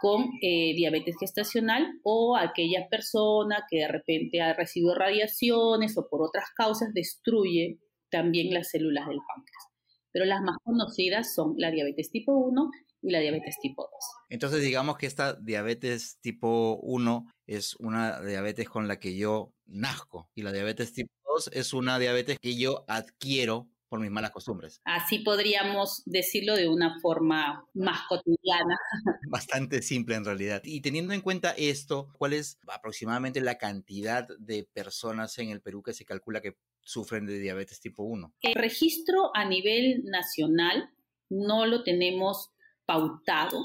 [0.00, 6.22] con eh, diabetes gestacional o aquella persona que de repente ha recibido radiaciones o por
[6.22, 7.78] otras causas destruye
[8.10, 9.64] también las células del páncreas.
[10.12, 12.70] Pero las más conocidas son la diabetes tipo 1
[13.02, 13.90] y la diabetes tipo 2.
[14.30, 20.28] Entonces digamos que esta diabetes tipo 1 es una diabetes con la que yo nazco
[20.34, 24.80] y la diabetes tipo 2 es una diabetes que yo adquiero por mis malas costumbres.
[24.84, 28.76] Así podríamos decirlo de una forma más cotidiana.
[29.30, 30.62] Bastante simple en realidad.
[30.64, 35.84] Y teniendo en cuenta esto, ¿cuál es aproximadamente la cantidad de personas en el Perú
[35.84, 38.34] que se calcula que sufren de diabetes tipo 1?
[38.40, 40.90] El registro a nivel nacional
[41.30, 42.50] no lo tenemos
[42.86, 43.64] pautado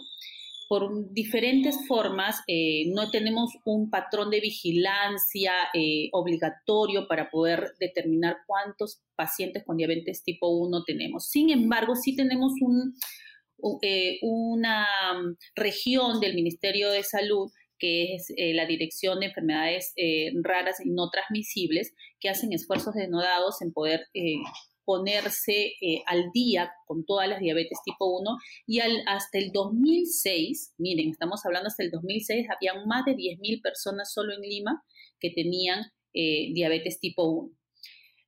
[0.70, 8.38] por diferentes formas, eh, no tenemos un patrón de vigilancia eh, obligatorio para poder determinar
[8.46, 11.28] cuántos pacientes con diabetes tipo 1 tenemos.
[11.28, 12.54] Sin embargo, sí tenemos
[13.82, 14.86] eh, una
[15.56, 19.94] región del Ministerio de Salud que es la Dirección de Enfermedades
[20.44, 24.02] Raras y No Transmisibles, que hacen esfuerzos denodados en poder
[24.90, 31.12] ponerse eh, al día con todas las diabetes tipo 1 y hasta el 2006, miren,
[31.12, 34.84] estamos hablando hasta el 2006, había más de 10.000 personas solo en Lima
[35.20, 35.84] que tenían
[36.16, 37.52] eh, diabetes tipo 1.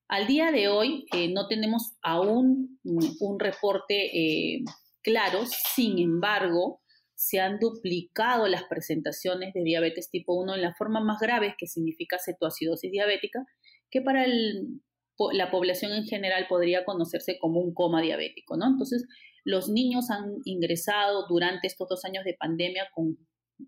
[0.09, 4.61] Al día de hoy eh, no tenemos aún un reporte
[5.01, 5.41] claro,
[5.73, 6.83] sin embargo,
[7.15, 11.65] se han duplicado las presentaciones de diabetes tipo 1 en la forma más grave, que
[11.65, 13.47] significa cetoacidosis diabética,
[13.89, 14.83] que para el
[15.31, 18.67] la población en general podría conocerse como un coma diabético, ¿no?
[18.67, 19.05] Entonces,
[19.43, 23.17] los niños han ingresado durante estos dos años de pandemia con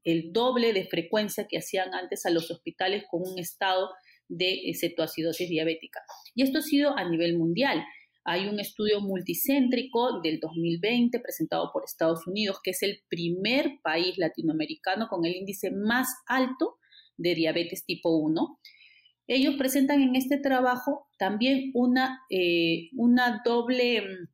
[0.04, 3.90] el doble de frecuencia que hacían antes a los hospitales con un estado
[4.28, 6.02] de eh, cetoacidosis diabética.
[6.36, 7.84] Y esto ha sido a nivel mundial.
[8.26, 14.18] Hay un estudio multicéntrico del 2020 presentado por Estados Unidos, que es el primer país
[14.18, 16.78] latinoamericano con el índice más alto
[17.18, 18.60] de diabetes tipo 1
[19.28, 24.28] ellos presentan en este trabajo también una, eh, una doble mm,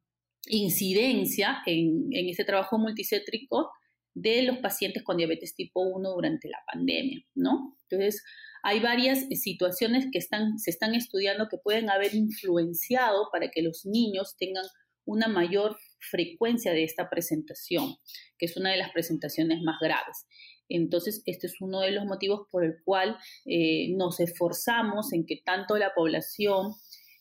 [0.48, 3.70] incidencia en, en este trabajo multicétrico
[4.14, 7.78] de los pacientes con diabetes tipo 1 durante la pandemia, ¿no?
[7.90, 8.24] Entonces,
[8.64, 13.86] hay varias situaciones que están, se están estudiando que pueden haber influenciado para que los
[13.86, 14.66] niños tengan
[15.06, 17.96] una mayor frecuencia de esta presentación,
[18.38, 20.28] que es una de las presentaciones más graves.
[20.70, 25.42] Entonces, este es uno de los motivos por el cual eh, nos esforzamos en que
[25.44, 26.74] tanto la población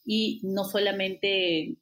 [0.05, 1.77] y no solamente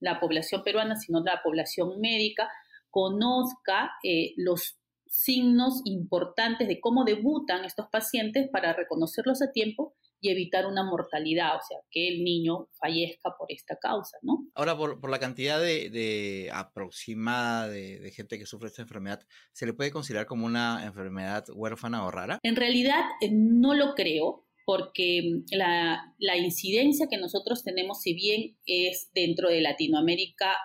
[0.00, 2.48] la población peruana, sino la población médica,
[2.90, 10.30] conozca eh, los signos importantes de cómo debutan estos pacientes para reconocerlos a tiempo y
[10.30, 14.46] evitar una mortalidad, o sea, que el niño fallezca por esta causa, ¿no?
[14.54, 19.20] Ahora, por, la cantidad de, aproximada de, gente que sufre esta enfermedad,
[19.52, 22.38] ¿se le puede considerar como una enfermedad huérfana o rara?
[22.42, 28.58] En realidad, eh, no lo creo, porque la, la incidencia que nosotros tenemos, si bien
[28.66, 30.56] es dentro de Latinoamérica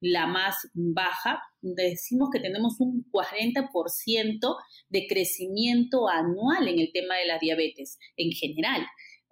[0.00, 4.56] la más baja, decimos que tenemos un 40%
[4.88, 8.86] de crecimiento anual en el tema de la diabetes en general,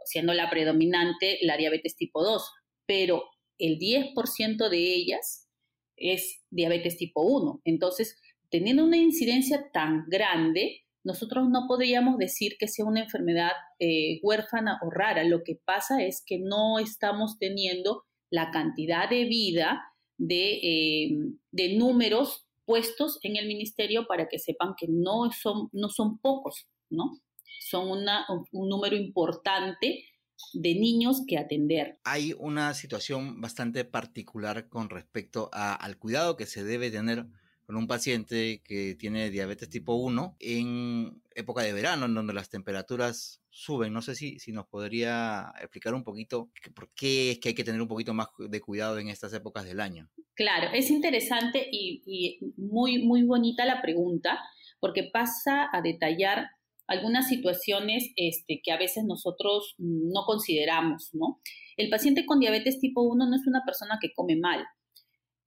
[0.04, 2.50] siendo la predominante la diabetes tipo 2,
[2.86, 3.24] pero
[3.58, 5.48] el 10% de ellas
[5.96, 7.62] es diabetes tipo 1.
[7.64, 8.16] Entonces,
[8.50, 14.78] teniendo una incidencia tan grande, nosotros no podríamos decir que sea una enfermedad eh, huérfana
[14.82, 15.24] o rara.
[15.24, 19.82] Lo que pasa es que no estamos teniendo la cantidad de vida
[20.18, 21.10] eh,
[21.50, 26.66] de, números puestos en el ministerio para que sepan que no son, no son pocos,
[26.90, 27.20] ¿no?
[27.60, 30.04] Son una, un número importante
[30.52, 31.98] de niños que atender.
[32.04, 37.26] Hay una situación bastante particular con respecto al cuidado que se debe tener
[37.66, 42.48] con un paciente que tiene diabetes tipo 1 en época de verano, en donde las
[42.48, 43.92] temperaturas suben.
[43.92, 47.64] No sé si, si nos podría explicar un poquito por qué es que hay que
[47.64, 50.08] tener un poquito más de cuidado en estas épocas del año.
[50.34, 54.38] Claro, es interesante y, muy, muy bonita la pregunta,
[54.78, 56.46] porque pasa a detallar
[56.86, 61.40] algunas situaciones este, que a veces nosotros no consideramos, ¿no?
[61.76, 64.64] El paciente con diabetes tipo 1 no es una persona que come mal,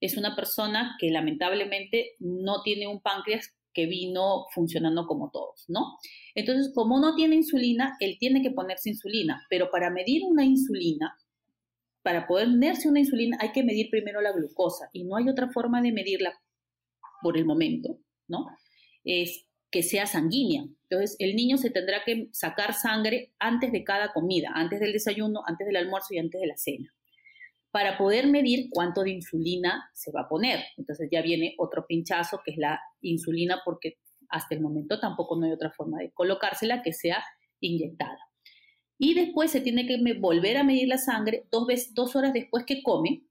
[0.01, 5.97] es una persona que lamentablemente no tiene un páncreas que vino funcionando como todos, ¿no?
[6.35, 11.17] Entonces, como no tiene insulina, él tiene que ponerse insulina, pero para medir una insulina,
[12.03, 15.49] para poder ponerse una insulina hay que medir primero la glucosa y no hay otra
[15.51, 16.33] forma de medirla
[17.21, 18.47] por el momento, ¿no?
[19.03, 20.65] Es que sea sanguínea.
[20.89, 25.41] Entonces, el niño se tendrá que sacar sangre antes de cada comida, antes del desayuno,
[25.45, 26.93] antes del almuerzo y antes de la cena
[27.71, 30.59] para poder medir cuánto de insulina se va a poner.
[30.77, 33.97] Entonces ya viene otro pinchazo que es la insulina porque
[34.29, 37.23] hasta el momento tampoco no hay otra forma de colocársela que sea
[37.59, 38.19] inyectada.
[38.97, 42.65] Y después se tiene que volver a medir la sangre dos, veces, dos horas después
[42.65, 43.23] que come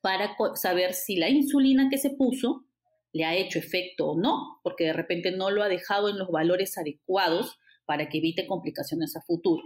[0.00, 2.64] para saber si la insulina que se puso
[3.12, 6.30] le ha hecho efecto o no, porque de repente no lo ha dejado en los
[6.30, 9.62] valores adecuados para que evite complicaciones a futuro.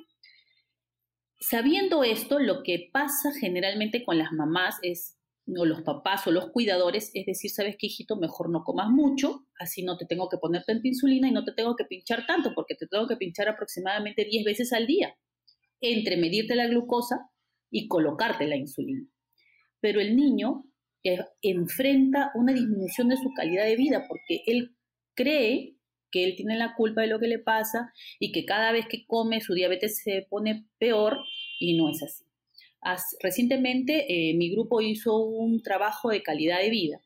[1.40, 5.16] Sabiendo esto, lo que pasa generalmente con las mamás es,
[5.56, 9.46] o los papás o los cuidadores, es decir, sabes qué, hijito, mejor no comas mucho,
[9.58, 12.52] así no te tengo que poner tanta insulina y no te tengo que pinchar tanto,
[12.54, 15.16] porque te tengo que pinchar aproximadamente 10 veces al día,
[15.80, 17.30] entre medirte la glucosa
[17.70, 19.08] y colocarte la insulina.
[19.80, 20.64] Pero el niño
[21.04, 24.76] eh, enfrenta una disminución de su calidad de vida porque él
[25.14, 25.77] cree
[26.10, 29.06] que él tiene la culpa de lo que le pasa y que cada vez que
[29.06, 31.18] come su diabetes se pone peor
[31.58, 32.24] y no es así.
[33.20, 37.00] recientemente eh, mi grupo hizo un trabajo de calidad de vida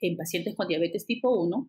[0.00, 1.68] en pacientes con diabetes tipo 1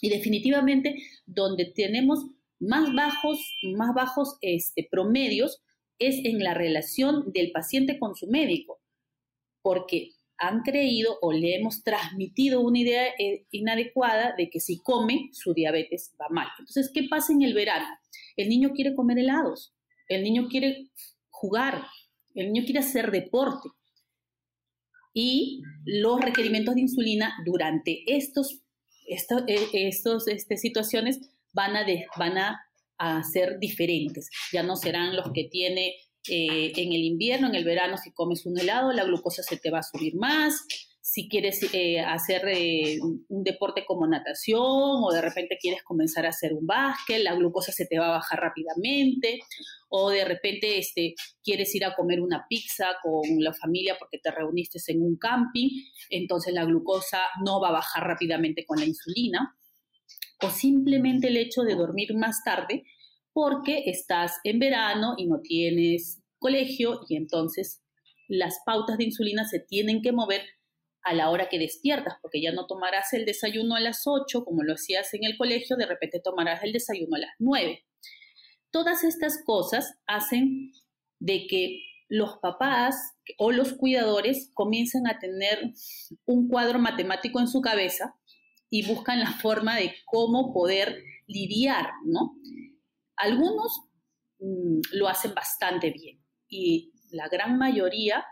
[0.00, 2.26] y definitivamente donde tenemos
[2.58, 3.38] más bajos,
[3.76, 5.62] más bajos este, promedios
[5.98, 8.80] es en la relación del paciente con su médico,
[9.62, 15.30] porque han creído o le hemos transmitido una idea eh, inadecuada de que si come,
[15.32, 16.48] su diabetes va mal.
[16.58, 17.86] Entonces, ¿qué pasa en el verano?
[18.36, 19.74] El niño quiere comer helados,
[20.08, 20.90] el niño quiere
[21.30, 21.84] jugar,
[22.34, 23.68] el niño quiere hacer deporte.
[25.12, 28.60] Y los requerimientos de insulina durante estos,
[29.06, 31.20] eh, estos este, situaciones
[31.52, 31.86] van a,
[32.18, 32.60] van a,
[32.98, 34.28] a ser diferentes.
[34.52, 35.94] Ya no serán los que tiene
[36.28, 39.70] eh, en el invierno, en el verano, si comes un helado, la glucosa se te
[39.70, 40.66] va a subir más.
[41.02, 46.30] Si quieres eh, hacer eh, un deporte como natación o de repente quieres comenzar a
[46.30, 49.40] hacer un básquet, la glucosa se te va a bajar rápidamente.
[49.90, 54.30] O de repente este, quieres ir a comer una pizza con la familia porque te
[54.30, 55.68] reuniste en un camping,
[56.08, 59.56] entonces la glucosa no va a bajar rápidamente con la insulina.
[60.42, 62.84] O simplemente el hecho de dormir más tarde
[63.34, 67.82] porque estás en verano y no tienes colegio y entonces
[68.28, 70.42] las pautas de insulina se tienen que mover
[71.02, 74.62] a la hora que despiertas, porque ya no tomarás el desayuno a las 8 como
[74.62, 77.84] lo hacías en el colegio, de repente tomarás el desayuno a las 9.
[78.70, 80.72] Todas estas cosas hacen
[81.18, 82.96] de que los papás
[83.38, 85.72] o los cuidadores comiencen a tener
[86.24, 88.14] un cuadro matemático en su cabeza
[88.70, 92.36] y buscan la forma de cómo poder lidiar, ¿no?
[93.16, 93.80] Algunos
[94.38, 98.24] mm, lo hacen bastante bien y la gran mayoría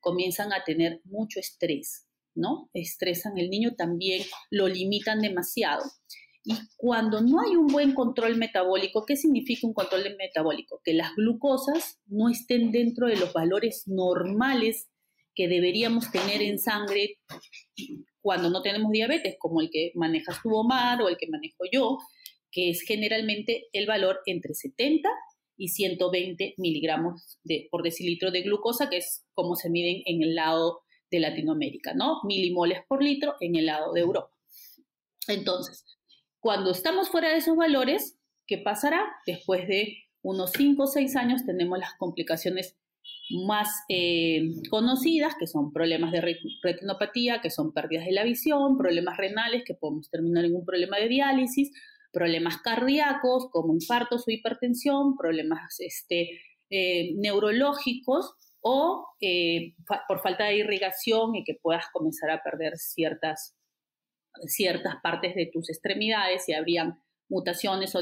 [0.00, 2.70] comienzan a tener mucho estrés, ¿no?
[2.72, 5.84] Estresan el niño también, lo limitan demasiado.
[6.44, 10.80] Y cuando no hay un buen control metabólico, ¿qué significa un control metabólico?
[10.82, 14.88] Que las glucosas no estén dentro de los valores normales
[15.34, 17.18] que deberíamos tener en sangre
[18.20, 21.98] cuando no tenemos diabetes, como el que manejas tu Omar o el que manejo yo,
[22.52, 25.08] que es generalmente el valor entre 70
[25.56, 30.34] y 120 miligramos de, por decilitro de glucosa, que es como se miden en el
[30.34, 32.20] lado de Latinoamérica, ¿no?
[32.24, 34.30] Milimoles por litro en el lado de Europa.
[35.28, 35.84] Entonces,
[36.40, 39.04] cuando estamos fuera de esos valores, ¿qué pasará?
[39.26, 42.76] Después de unos 5 o 6 años tenemos las complicaciones
[43.46, 49.16] más eh, conocidas, que son problemas de retinopatía, que son pérdidas de la visión, problemas
[49.16, 51.70] renales, que podemos terminar en un problema de diálisis,
[52.12, 59.74] problemas cardíacos como infartos o hipertensión, problemas este, eh, neurológicos o eh,
[60.06, 63.56] por falta de irrigación y que puedas comenzar a perder ciertas,
[64.46, 68.00] ciertas partes de tus extremidades y habrían mutaciones o,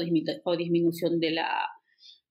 [0.55, 1.67] disminución de la,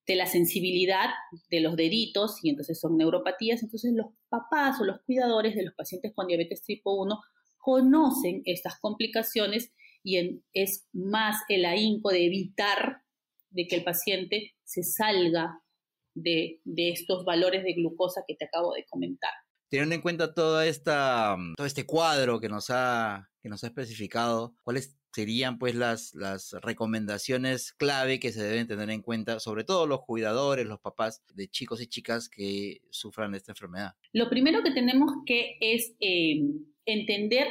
[0.07, 1.09] de la sensibilidad
[1.51, 3.63] de los deditos y entonces son neuropatías.
[3.63, 7.21] Entonces los papás o los cuidadores de los pacientes con diabetes tipo 1
[7.59, 13.03] conocen estas complicaciones y es más el ahínco de evitar
[13.51, 15.61] de que el paciente se salga
[16.15, 19.31] de, estos valores de glucosa que te acabo de comentar.
[19.69, 24.55] Teniendo en cuenta toda esta, todo este cuadro que nos ha, que nos ha especificado,
[24.63, 29.87] ¿cuáles serían pues las, las recomendaciones clave que se deben tener en cuenta, sobre todo
[29.87, 33.95] los cuidadores, los papás de chicos y chicas que sufran esta enfermedad?
[34.13, 36.43] Lo primero que tenemos que es eh,
[36.85, 37.47] entender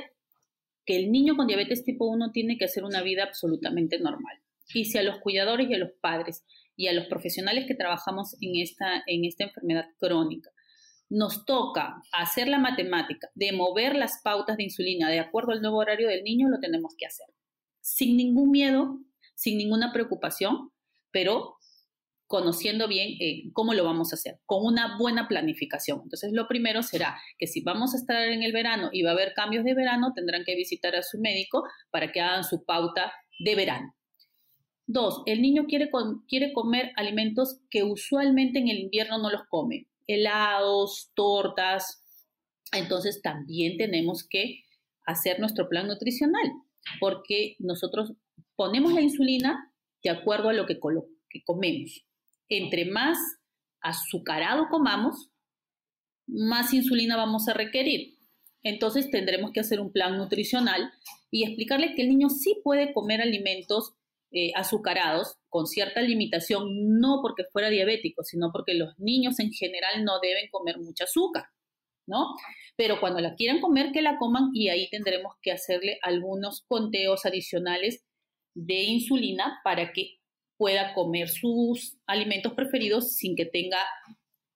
[0.90, 4.40] que el niño con diabetes tipo 1 tiene que hacer una vida absolutamente normal.
[4.74, 6.44] Y si a los cuidadores y a los padres
[6.76, 10.50] y a los profesionales que trabajamos en esta, en esta enfermedad crónica
[11.08, 15.78] nos toca hacer la matemática de mover las pautas de insulina de acuerdo al nuevo
[15.78, 17.28] horario del niño, lo tenemos que hacer.
[17.82, 18.98] Sin ningún miedo,
[19.36, 20.72] sin ninguna preocupación,
[21.12, 21.54] pero
[22.30, 26.02] conociendo bien eh, cómo lo vamos a hacer, con una buena planificación.
[26.04, 29.14] Entonces, lo primero será que si vamos a estar en el verano y va a
[29.14, 33.12] haber cambios de verano, tendrán que visitar a su médico para que hagan su pauta
[33.40, 33.96] de verano.
[34.86, 35.90] Dos, el niño quiere,
[36.28, 42.04] quiere comer alimentos que usualmente en el invierno no los come, helados, tortas.
[42.74, 44.66] Entonces también tenemos que
[45.04, 46.52] hacer nuestro plan nutricional,
[47.00, 48.14] porque nosotros
[48.56, 49.74] ponemos la insulina
[50.04, 50.78] de acuerdo a lo que,
[51.32, 52.06] que comemos.
[52.50, 53.18] Entre más
[53.82, 55.30] azucarado comamos,
[56.28, 58.18] más insulina vamos a requerir.
[58.64, 60.92] Entonces tendremos que hacer un plan nutricional
[61.32, 63.96] y explicarle que el niño sí puede comer alimentos
[64.32, 70.04] eh, azucarados con cierta limitación, no porque fuera diabético, sino porque los niños en general
[70.04, 71.46] no deben comer mucha azúcar,
[72.06, 72.36] ¿no?
[72.76, 77.26] Pero cuando la quieran comer, que la coman y ahí tendremos que hacerle algunos conteos
[77.26, 78.06] adicionales
[78.54, 80.19] de insulina para que
[80.60, 83.80] pueda comer sus alimentos preferidos sin que tenga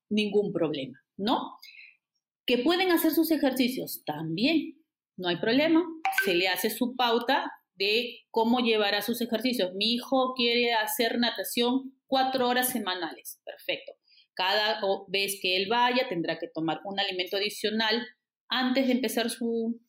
[0.10, 1.54] ningún problema, ¿no?
[2.46, 4.04] ¿Que pueden hacer sus ejercicios?
[4.06, 4.84] También,
[5.18, 5.82] no hay problema.
[6.26, 9.72] Se le hace su pauta de cómo llevará sus ejercicios.
[9.76, 13.40] Mi hijo quiere hacer natación cuatro horas semanales.
[13.46, 13.94] Perfecto.
[14.34, 18.06] Cada vez que él vaya tendrá que tomar un alimento adicional
[18.50, 19.80] antes de empezar su,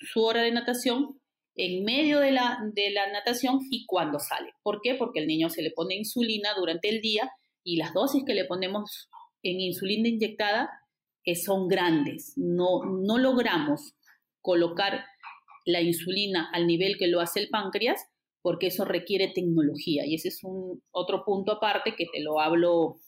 [0.00, 1.21] su hora de natación,
[1.54, 4.54] en medio de la, de la natación y cuando sale.
[4.62, 4.94] ¿Por qué?
[4.94, 7.30] Porque el niño se le pone insulina durante el día
[7.62, 9.08] y las dosis que le ponemos
[9.42, 10.70] en insulina inyectada
[11.34, 12.32] son grandes.
[12.36, 13.94] No, no logramos
[14.40, 15.04] colocar
[15.64, 18.00] la insulina al nivel que lo hace el páncreas
[18.42, 22.98] porque eso requiere tecnología y ese es un otro punto aparte que te lo hablo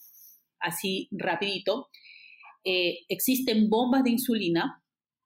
[0.61, 1.89] así rapidito.
[2.65, 4.81] Eh, existen bombas de insulina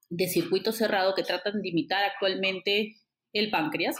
[0.08, 2.96] de circuito cerrado que tratan de imitar actualmente
[3.32, 3.96] el páncreas,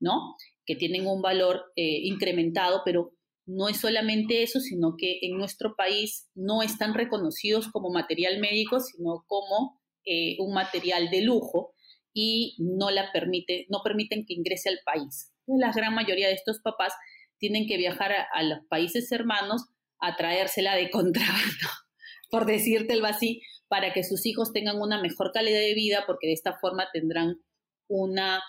[0.00, 0.36] ¿no?
[0.66, 3.12] Que tienen un valor eh, incrementado, pero
[3.46, 8.80] no es solamente eso, sino que en nuestro país no están reconocidos como material médico,
[8.80, 11.74] sino como eh, un material de lujo
[12.14, 15.32] y no la permite, no permiten que ingrese al país.
[15.46, 16.92] La gran mayoría de estos papás
[17.38, 19.66] tienen que viajar a, los países hermanos
[20.00, 21.68] a traérsela de contrabando,
[22.30, 26.28] por decirte el así, para que sus hijos tengan una mejor calidad de vida, porque
[26.28, 27.40] de esta forma tendrán
[27.88, 28.42] una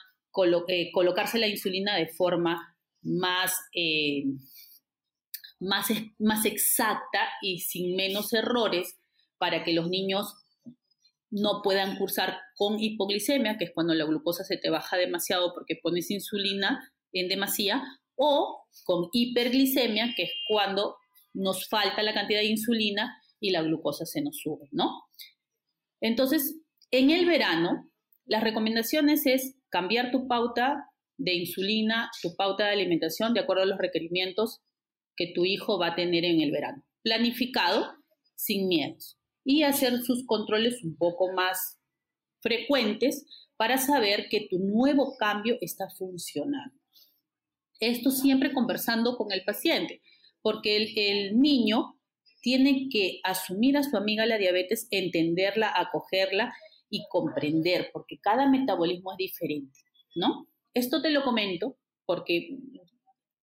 [0.67, 4.23] eh, colocarse la insulina de forma más eh,
[5.63, 5.87] más,
[6.19, 8.99] más exacta y sin menos errores
[9.37, 10.35] para que los niños
[11.31, 15.79] no puedan cursar con hipoglicemia, que es cuando la glucosa se te baja demasiado porque
[15.81, 17.83] pones insulina en demasía,
[18.15, 20.97] o con hiperglicemia, que es cuando
[21.33, 25.03] nos falta la cantidad de insulina y la glucosa se nos sube, ¿no?
[25.99, 26.59] Entonces,
[26.91, 27.89] en el verano,
[28.25, 33.65] las recomendaciones es cambiar tu pauta de insulina, tu pauta de alimentación de acuerdo a
[33.65, 34.61] los requerimientos
[35.15, 36.85] que tu hijo va a tener en el verano.
[37.01, 37.91] Planificado,
[38.35, 39.17] sin miedos.
[39.43, 41.79] Y hacer sus controles un poco más
[42.39, 43.25] frecuentes
[43.57, 46.79] para saber que tu nuevo cambio está funcionando.
[47.79, 50.03] Esto siempre conversando con el paciente,
[50.43, 51.99] porque el, el niño
[52.41, 56.53] tiene que asumir a su amiga la diabetes, entenderla, acogerla
[56.93, 59.79] y comprender, porque cada metabolismo es diferente,
[60.13, 60.47] ¿no?
[60.75, 61.75] Esto te lo comento
[62.05, 62.59] porque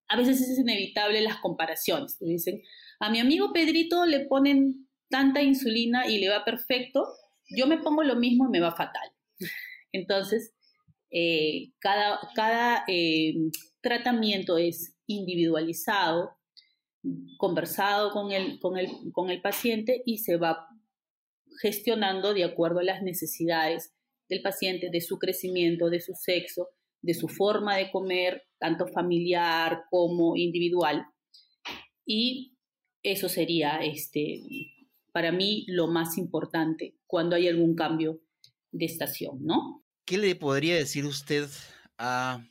[0.06, 2.16] a veces es inevitable las comparaciones.
[2.16, 2.62] Te dicen,
[3.00, 7.08] a mi amigo Pedrito le ponen tanta insulina y le va perfecto,
[7.48, 9.10] yo me pongo lo mismo y me va fatal.
[9.90, 10.54] Entonces,
[11.10, 13.34] eh, cada, cada eh,
[13.80, 16.36] tratamiento es individualizado,
[17.36, 20.68] conversado con el, con, el, con el paciente y se va
[21.60, 23.92] gestionando de acuerdo a las necesidades
[24.28, 26.68] del paciente, de su crecimiento, de su sexo,
[27.02, 31.06] de su forma de comer, tanto familiar como individual.
[32.06, 32.56] Y
[33.02, 34.40] eso sería este,
[35.12, 38.20] para mí lo más importante cuando hay algún cambio
[38.70, 39.84] de estación, ¿no?
[40.04, 41.48] ¿Qué le podría decir usted
[41.98, 42.44] a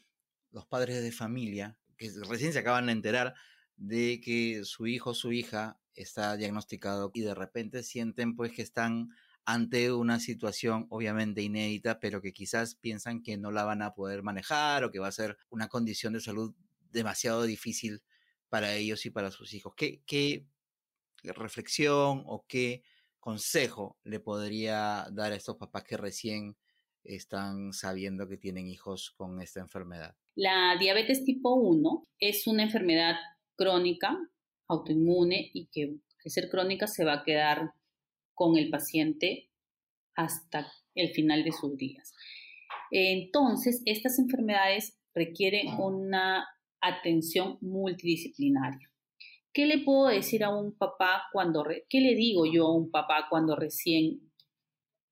[0.51, 3.35] los padres de familia que recién se acaban de enterar
[3.75, 8.61] de que su hijo o su hija está diagnosticado y de repente sienten pues que
[8.61, 9.09] están
[9.45, 14.21] ante una situación obviamente inédita, pero que quizás piensan que no la van a poder
[14.21, 16.53] manejar o que va a ser una condición de salud
[16.91, 18.03] demasiado difícil
[18.49, 19.73] para ellos y para sus hijos.
[19.75, 20.45] ¿Qué, qué
[21.23, 22.83] reflexión o qué
[23.19, 26.57] consejo le podría dar a estos papás que recién
[27.03, 30.15] están sabiendo que tienen hijos con esta enfermedad?
[30.35, 33.15] La diabetes tipo 1 es una enfermedad
[33.55, 34.17] crónica,
[34.69, 35.99] autoinmune y que
[36.29, 37.73] ser crónica se va a quedar
[38.33, 39.49] con el paciente
[40.15, 42.13] hasta el final de sus días.
[42.91, 46.47] Entonces, estas enfermedades requieren una
[46.81, 48.89] atención multidisciplinaria.
[49.51, 53.27] ¿Qué le puedo decir a un papá cuando, qué le digo yo a un papá
[53.29, 54.31] cuando recién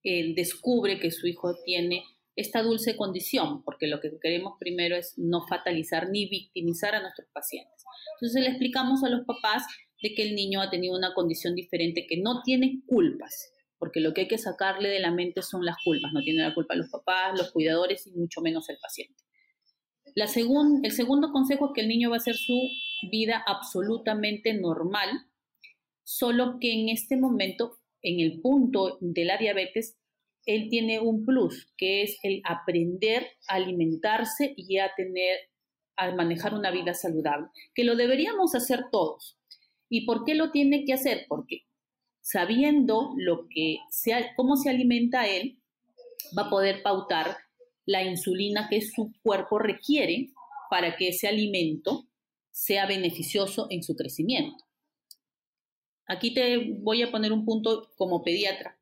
[0.03, 2.03] él descubre que su hijo tiene
[2.37, 7.27] esta dulce condición, porque lo que queremos primero es no fatalizar ni victimizar a nuestros
[7.33, 7.83] pacientes.
[8.15, 9.65] Entonces le explicamos a los papás
[10.01, 14.13] de que el niño ha tenido una condición diferente, que no tiene culpas, porque lo
[14.13, 16.89] que hay que sacarle de la mente son las culpas, no tiene la culpa los
[16.89, 19.23] papás, los cuidadores y mucho menos el paciente.
[20.13, 22.69] La el segundo consejo es que el niño va a hacer su
[23.11, 25.09] vida absolutamente normal,
[26.03, 29.97] solo que en este momento, en el punto de la diabetes,
[30.47, 35.37] él tiene un plus, que es el aprender a alimentarse y a tener,
[35.97, 39.37] a manejar una vida saludable, que lo deberíamos hacer todos.
[39.89, 41.25] ¿Y por qué lo tiene que hacer?
[41.27, 41.65] Porque
[42.21, 45.59] sabiendo lo que sea, cómo se alimenta él,
[46.37, 47.37] va a poder pautar
[47.85, 50.29] la insulina que su cuerpo requiere
[50.69, 52.07] para que ese alimento
[52.51, 54.65] sea beneficioso en su crecimiento.
[56.07, 58.76] Aquí te voy a poner un punto como pediatra.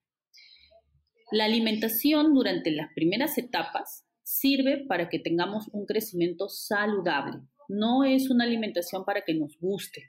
[1.31, 7.41] La alimentación durante las primeras etapas sirve para que tengamos un crecimiento saludable.
[7.67, 10.03] No es una alimentación para que nos guste,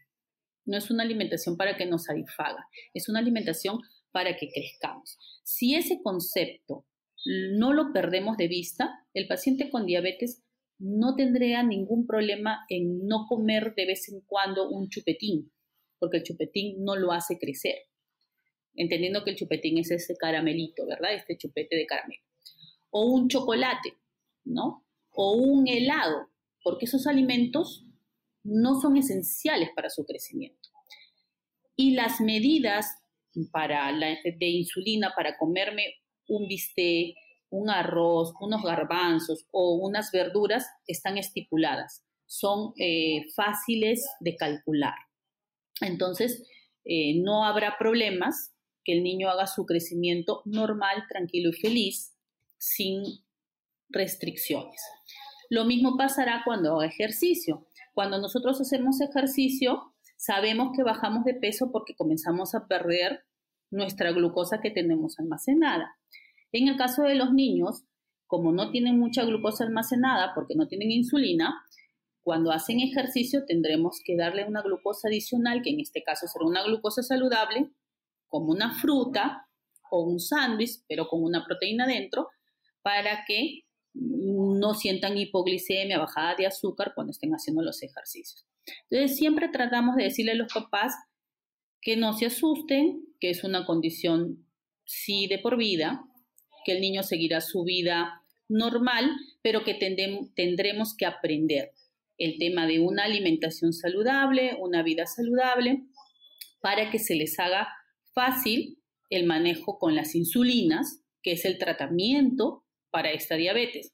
[0.67, 3.79] no es una alimentación para que nos satisfaga, es una alimentación
[4.13, 5.17] para que crezcamos.
[5.43, 6.87] Si ese concepto
[7.25, 10.45] no lo perdemos de vista, el paciente con diabetes
[10.79, 15.51] no tendría ningún problema en no comer de vez en cuando un chupetín,
[15.99, 17.77] porque el chupetín no lo hace crecer.
[18.77, 21.15] Entendiendo que el chupetín es ese caramelito, ¿verdad?
[21.15, 22.23] Este chupete de caramelo.
[22.91, 23.95] O un chocolate,
[24.45, 24.87] ¿no?
[25.13, 26.29] O un helado,
[26.63, 27.85] porque esos alimentos
[28.45, 30.69] no son esenciales para su crecimiento.
[31.75, 32.87] Y las medidas
[33.51, 35.95] para de insulina para comerme
[36.29, 37.17] un bistec,
[37.51, 42.05] un arroz, unos garbanzos o unas verduras están estipuladas.
[42.27, 44.95] Son eh, fáciles de calcular.
[45.81, 46.43] Entonces,
[46.85, 48.56] eh, no habrá problemas
[48.87, 52.17] que el niño haga su crecimiento normal, tranquilo y feliz,
[52.57, 53.03] sin
[53.89, 54.81] restricciones.
[55.51, 57.67] Lo mismo pasará cuando haga ejercicio.
[57.95, 63.25] Cuando nosotros hacemos ejercicio, sabemos que bajamos de peso porque comenzamos a perder
[63.71, 65.97] nuestra glucosa que tenemos almacenada.
[66.53, 67.85] En el caso de los niños,
[68.29, 71.55] como no tienen mucha glucosa almacenada porque no tienen insulina,
[72.23, 76.63] cuando hacen ejercicio tendremos que darle una glucosa adicional, que en este caso será una
[76.65, 77.71] glucosa saludable,
[78.29, 79.49] como una fruta
[79.91, 82.29] o un sándwich, pero con una proteína dentro,
[82.83, 83.65] para que
[83.95, 88.47] no sientan hipoglicemia, bajada de azúcar cuando estén haciendo los ejercicios.
[88.91, 90.95] Entonces, siempre tratamos de decirle a los papás
[91.81, 94.45] que no se asusten, que es una condición
[94.85, 96.05] sí de por vida,
[96.65, 99.11] que el niño seguirá su vida normal,
[99.41, 101.73] pero que tendremos que aprender
[102.19, 105.85] el tema de una alimentación saludable, una vida saludable,
[106.61, 107.69] para que se les haga
[108.17, 108.79] fácil
[109.11, 113.93] el manejo con las insulinas, que es el tratamiento para esta diabetes,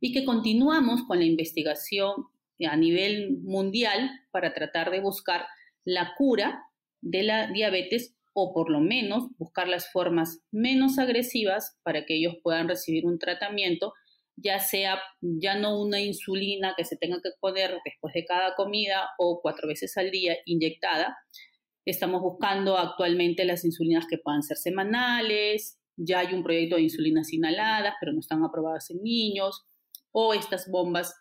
[0.00, 2.26] y que continuamos con la investigación
[2.66, 5.46] a nivel mundial para tratar de buscar
[5.84, 6.62] la cura
[7.00, 12.36] de la diabetes o por lo menos buscar las formas menos agresivas para que ellos
[12.42, 13.92] puedan recibir un tratamiento,
[14.36, 19.08] ya sea ya no una insulina que se tenga que poner después de cada comida
[19.18, 21.16] o cuatro veces al día inyectada.
[21.90, 27.32] Estamos buscando actualmente las insulinas que puedan ser semanales, ya hay un proyecto de insulinas
[27.32, 29.66] inhaladas, pero no están aprobadas en niños,
[30.12, 31.14] o estas bombas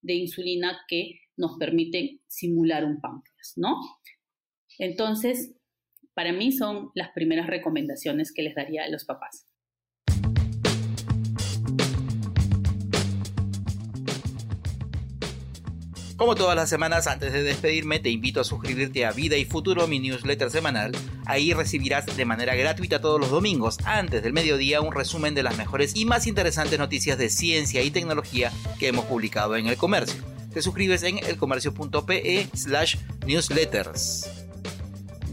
[0.00, 3.76] de insulina que nos permiten simular un páncreas, ¿no?
[4.78, 5.54] Entonces,
[6.14, 9.46] para mí son las primeras recomendaciones que les daría a los papás.
[16.24, 19.86] Como todas las semanas, antes de despedirme, te invito a suscribirte a Vida y Futuro,
[19.86, 20.92] mi newsletter semanal.
[21.26, 25.58] Ahí recibirás de manera gratuita todos los domingos, antes del mediodía, un resumen de las
[25.58, 30.24] mejores y más interesantes noticias de ciencia y tecnología que hemos publicado en el comercio.
[30.50, 32.96] Te suscribes en elcomercio.pe slash
[33.26, 34.43] newsletters.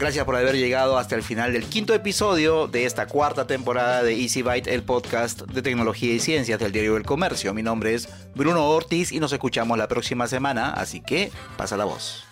[0.02, 4.20] Gracias por haber llegado hasta el final del quinto episodio de esta cuarta temporada de
[4.20, 7.54] Easy Byte, el podcast de tecnología y ciencias del diario El Comercio.
[7.54, 11.84] Mi nombre es Bruno Ortiz y nos escuchamos la próxima semana, así que pasa la
[11.84, 12.24] voz.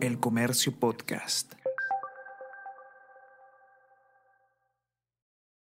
[0.00, 1.52] El Comercio Podcast.